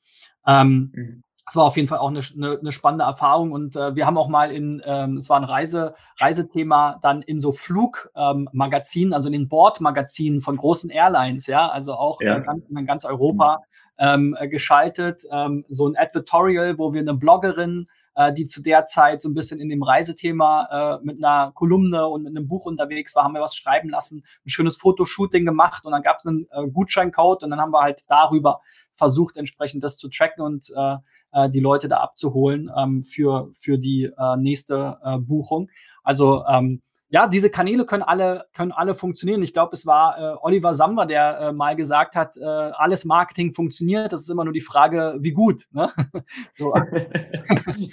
[0.45, 1.23] Ähm, mhm.
[1.45, 4.17] Das war auf jeden Fall auch eine, eine, eine spannende Erfahrung und äh, wir haben
[4.17, 9.27] auch mal in, ähm, es war ein Reise, Reisethema, dann in so Flugmagazinen, ähm, also
[9.27, 12.35] in den Bordmagazinen von großen Airlines, ja, also auch ja.
[12.35, 13.61] in, ganz, in ganz Europa
[13.97, 14.35] mhm.
[14.43, 17.87] ähm, geschaltet, ähm, so ein Advertorial, wo wir eine Bloggerin
[18.17, 22.07] äh, die zu der Zeit so ein bisschen in dem Reisethema äh, mit einer Kolumne
[22.07, 25.85] und mit einem Buch unterwegs war, haben wir was schreiben lassen, ein schönes Fotoshooting gemacht
[25.85, 28.61] und dann gab es einen äh, Gutscheincode und dann haben wir halt darüber
[28.95, 30.95] versucht, entsprechend das zu tracken und äh,
[31.31, 35.69] äh die Leute da abzuholen ähm, für, für die äh, nächste äh, Buchung.
[36.03, 39.41] Also ähm, ja, diese Kanäle können alle, können alle funktionieren.
[39.41, 43.53] Ich glaube, es war äh, Oliver Samwer, der äh, mal gesagt hat, äh, alles Marketing
[43.53, 44.11] funktioniert.
[44.11, 45.67] Das ist immer nur die Frage, wie gut.
[45.71, 45.91] Ne?
[46.53, 46.85] so, ähm,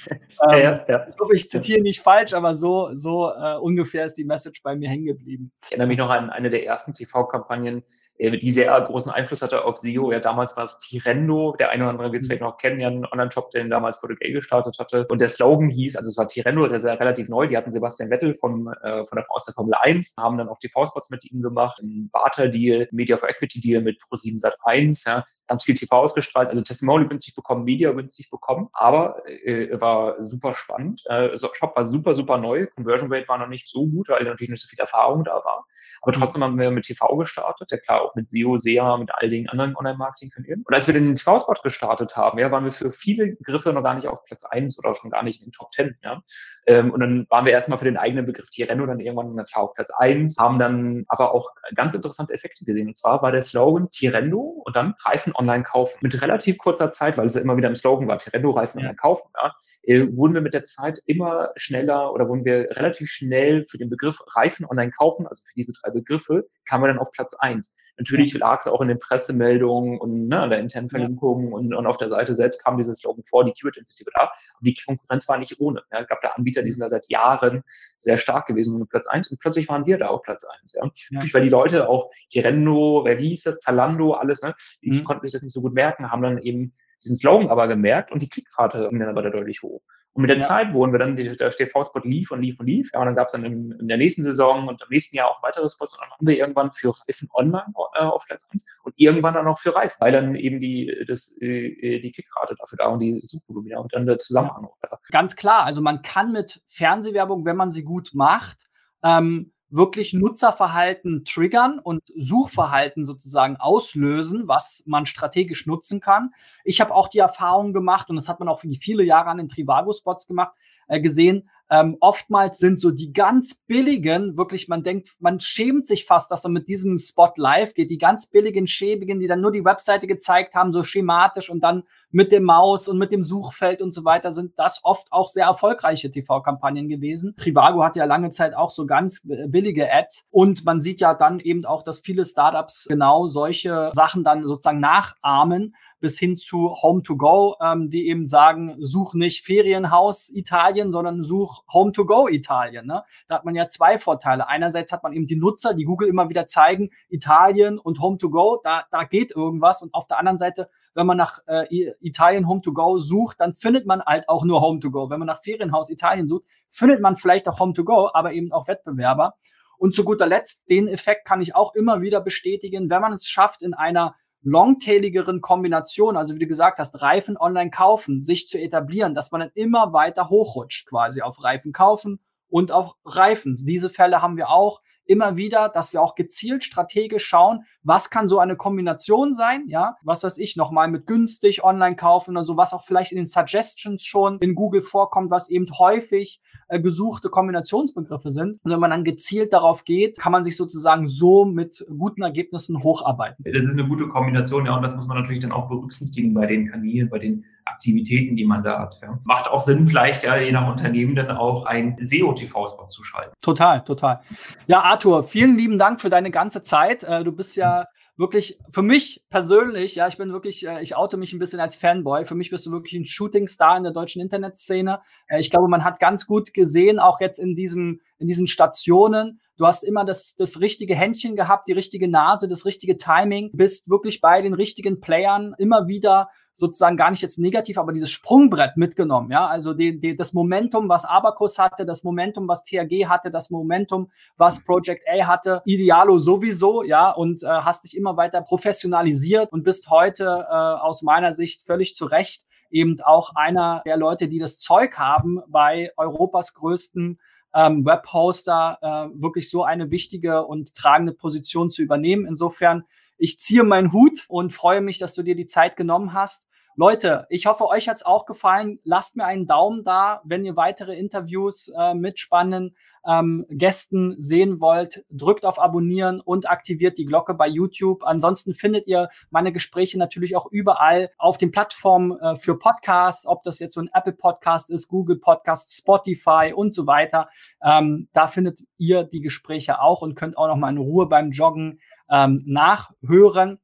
[0.49, 1.07] ja, ja, ja.
[1.09, 4.75] Ich hoffe, ich zitiere nicht falsch, aber so, so äh, ungefähr ist die Message bei
[4.75, 5.53] mir hängen geblieben.
[5.65, 7.85] Ich erinnere mich noch an eine der ersten TV-Kampagnen,
[8.19, 10.13] die sehr großen Einfluss hatte auf SEO.
[10.13, 12.29] Ja, damals war es Tirendo, der eine oder andere wird es mhm.
[12.29, 15.07] vielleicht noch kennen, ja, ein Online-Shop, den damals Portugal gestartet hatte.
[15.11, 17.73] Und der Slogan hieß, also es war Tirendo, der ist ja relativ neu, die hatten
[17.73, 21.25] Sebastian Vettel vom, äh, von der, aus der Formel 1, haben dann auch TV-Spots mit
[21.25, 25.97] ihm gemacht, ein Barter-Deal, Media for Equity-Deal mit Pro7 Sat 1, ja, ganz viel TV
[25.97, 31.03] ausgestrahlt, also Testimonial günstig bekommen, Media günstig bekommen, aber äh, war super spannend.
[31.07, 34.51] Äh, Shop war super, super neu, Conversion Rate war noch nicht so gut, weil natürlich
[34.51, 35.67] nicht so viel Erfahrung da war.
[36.05, 39.31] Aber trotzdem haben wir mit TV gestartet, ja klar, auch mit SEO, SEA, mit all
[39.31, 40.63] den anderen Online-Marketing-Kanälen.
[40.67, 43.95] Und als wir den TV-Spot gestartet haben, ja, waren wir für viele Begriffe noch gar
[43.95, 46.23] nicht auf Platz eins oder schon gar nicht in den Top 10, ja.
[46.67, 49.75] Ähm, und dann waren wir erstmal für den eigenen Begriff Tireno dann irgendwann klar auf
[49.75, 52.89] Platz eins, haben dann aber auch ganz interessante Effekte gesehen.
[52.89, 55.99] Und zwar war der Slogan Tirendo und dann Reifen online kaufen.
[56.01, 58.85] Mit relativ kurzer Zeit, weil es ja immer wieder im Slogan war, Tirendo Reifen ja.
[58.85, 63.11] online kaufen, ja, äh, wurden wir mit der Zeit immer schneller oder wurden wir relativ
[63.11, 66.99] schnell für den Begriff Reifen online kaufen, also für diese drei Begriffe, kamen wir dann
[66.99, 67.77] auf Platz eins.
[67.97, 71.97] Natürlich lag es auch in den Pressemeldungen und ne, der internen Verlinkung und, und auf
[71.97, 74.23] der Seite selbst kam dieses Slogan vor, die Keyword Intensity da.
[74.23, 75.83] Aber die Konkurrenz war nicht ohne.
[75.93, 76.01] Ja.
[76.01, 77.63] Es gab da Anbieter, die sind da seit Jahren
[77.99, 80.75] sehr stark gewesen und Platz eins und plötzlich waren wir da auf Platz eins.
[80.75, 80.91] Ja.
[81.11, 85.05] Natürlich, weil die Leute auch Tirendo, wer wie hieß das, Zalando, alles, ne, die mhm.
[85.05, 86.73] konnten sich das nicht so gut merken, haben dann eben
[87.05, 89.83] diesen Slogan aber gemerkt und die Klickrate ging dann aber da deutlich hoch.
[90.15, 90.47] Und mit der ja.
[90.47, 92.91] Zeit wurden wir dann, der TV-Spot lief und lief und lief.
[92.93, 95.29] Ja, und dann gab es dann in, in, der nächsten Saison und im nächsten Jahr
[95.29, 95.95] auch weitere Spots.
[95.95, 99.49] Und dann haben wir irgendwann für Reifen online äh, auf Platz 1 und irgendwann dann
[99.49, 103.21] auch für Reifen, weil dann eben die, das, äh, die Klickrate dafür da und die
[103.21, 105.01] Suchvolumina und dann der Zusammenhang auch da.
[105.11, 105.65] Ganz klar.
[105.65, 108.69] Also man kann mit Fernsehwerbung, wenn man sie gut macht,
[109.03, 116.31] ähm, wirklich Nutzerverhalten triggern und Suchverhalten sozusagen auslösen, was man strategisch nutzen kann.
[116.65, 119.49] Ich habe auch die Erfahrung gemacht, und das hat man auch viele Jahre an den
[119.49, 120.53] Trivago-Spots gemacht,
[120.87, 126.05] äh, gesehen, ähm, oftmals sind so die ganz billigen, wirklich, man denkt, man schämt sich
[126.05, 127.91] fast, dass man mit diesem Spot live geht.
[127.91, 131.85] Die ganz billigen, schäbigen, die dann nur die Webseite gezeigt haben, so schematisch und dann
[132.15, 135.47] mit dem Maus und mit dem Suchfeld und so weiter, sind das oft auch sehr
[135.47, 137.35] erfolgreiche TV-Kampagnen gewesen.
[137.37, 141.41] Trivago hat ja lange Zeit auch so ganz billige Ads und man sieht ja dann
[141.41, 147.03] eben auch, dass viele Startups genau solche Sachen dann sozusagen nachahmen bis hin zu Home
[147.03, 152.29] to Go, ähm, die eben sagen, such nicht Ferienhaus Italien, sondern such Home to Go
[152.29, 152.87] Italien.
[152.87, 153.03] Ne?
[153.27, 154.47] Da hat man ja zwei Vorteile.
[154.47, 158.29] Einerseits hat man eben die Nutzer, die Google immer wieder zeigen, Italien und Home to
[158.29, 159.83] Go, da, da geht irgendwas.
[159.83, 161.67] Und auf der anderen Seite, wenn man nach äh,
[162.01, 165.11] Italien Home to Go sucht, dann findet man halt auch nur Home to Go.
[165.11, 168.53] Wenn man nach Ferienhaus Italien sucht, findet man vielleicht auch Home to Go, aber eben
[168.53, 169.35] auch Wettbewerber.
[169.77, 173.27] Und zu guter Letzt, den Effekt kann ich auch immer wieder bestätigen, wenn man es
[173.27, 178.59] schafft, in einer longtailigeren Kombination, also wie du gesagt hast, Reifen online kaufen, sich zu
[178.59, 183.59] etablieren, dass man dann immer weiter hochrutscht, quasi auf Reifen kaufen und auf Reifen.
[183.65, 188.29] Diese Fälle haben wir auch immer wieder, dass wir auch gezielt strategisch schauen, was kann
[188.29, 192.57] so eine Kombination sein, ja, was weiß ich, nochmal mit günstig online kaufen oder so,
[192.57, 197.29] was auch vielleicht in den Suggestions schon in Google vorkommt, was eben häufig äh, gesuchte
[197.29, 198.59] Kombinationsbegriffe sind.
[198.63, 202.83] Und wenn man dann gezielt darauf geht, kann man sich sozusagen so mit guten Ergebnissen
[202.83, 203.45] hocharbeiten.
[203.45, 206.47] Das ist eine gute Kombination, ja, und das muss man natürlich dann auch berücksichtigen bei
[206.47, 208.99] den Kanälen, bei den Aktivitäten, die man da hat.
[209.03, 209.19] Ja.
[209.25, 213.33] Macht auch Sinn, vielleicht ja, je nach Unternehmen dann auch ein SEO-TV-Spot zu schalten.
[213.41, 214.21] Total, total.
[214.67, 217.03] Ja, Arthur, vielen lieben Dank für deine ganze Zeit.
[217.03, 217.87] Äh, du bist ja
[218.17, 221.77] wirklich, für mich persönlich, ja, ich bin wirklich, äh, ich oute mich ein bisschen als
[221.77, 222.27] Fanboy.
[222.27, 225.01] Für mich bist du wirklich ein Shooting-Star in der deutschen Internetszene.
[225.29, 229.41] Äh, ich glaube, man hat ganz gut gesehen, auch jetzt in diesem, in diesen Stationen,
[229.57, 233.89] Du hast immer das, das richtige Händchen gehabt, die richtige Nase, das richtige Timing, bist
[233.89, 238.77] wirklich bei den richtigen Playern immer wieder sozusagen gar nicht jetzt negativ, aber dieses Sprungbrett
[238.77, 239.31] mitgenommen.
[239.31, 243.51] Ja, also die, die, das Momentum, was Abacus hatte, das Momentum, was THG hatte, das
[243.51, 249.53] Momentum, was Project A hatte, Idealo sowieso, ja, und äh, hast dich immer weiter professionalisiert
[249.53, 254.29] und bist heute äh, aus meiner Sicht völlig zu Recht eben auch einer der Leute,
[254.29, 257.21] die das Zeug haben, bei Europas größten
[257.55, 262.27] ähm, Webhoster äh, wirklich so eine wichtige und tragende Position zu übernehmen.
[262.27, 262.85] Insofern
[263.17, 267.27] ich ziehe meinen Hut und freue mich, dass du dir die Zeit genommen hast Leute,
[267.29, 268.81] ich hoffe, euch hat es auch gefallen.
[268.83, 272.75] Lasst mir einen Daumen da, wenn ihr weitere Interviews äh, mit spannenden
[273.07, 275.05] ähm, Gästen sehen wollt.
[275.09, 278.03] Drückt auf Abonnieren und aktiviert die Glocke bei YouTube.
[278.03, 283.45] Ansonsten findet ihr meine Gespräche natürlich auch überall auf den Plattformen äh, für Podcasts, ob
[283.45, 287.29] das jetzt so ein Apple Podcast ist, Google Podcast, Spotify und so weiter.
[287.63, 291.31] Ähm, da findet ihr die Gespräche auch und könnt auch noch mal in Ruhe beim
[291.31, 291.79] Joggen
[292.11, 293.59] ähm, nachhören.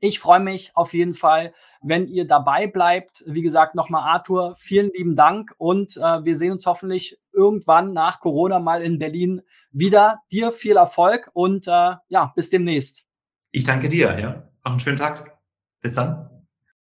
[0.00, 1.52] Ich freue mich auf jeden Fall,
[1.82, 3.24] wenn ihr dabei bleibt.
[3.26, 8.20] Wie gesagt, nochmal Arthur, vielen lieben Dank und äh, wir sehen uns hoffentlich irgendwann nach
[8.20, 10.20] Corona mal in Berlin wieder.
[10.30, 13.04] Dir viel Erfolg und äh, ja, bis demnächst.
[13.50, 14.48] Ich danke dir, ja.
[14.64, 15.38] Noch einen schönen Tag.
[15.80, 16.37] Bis dann.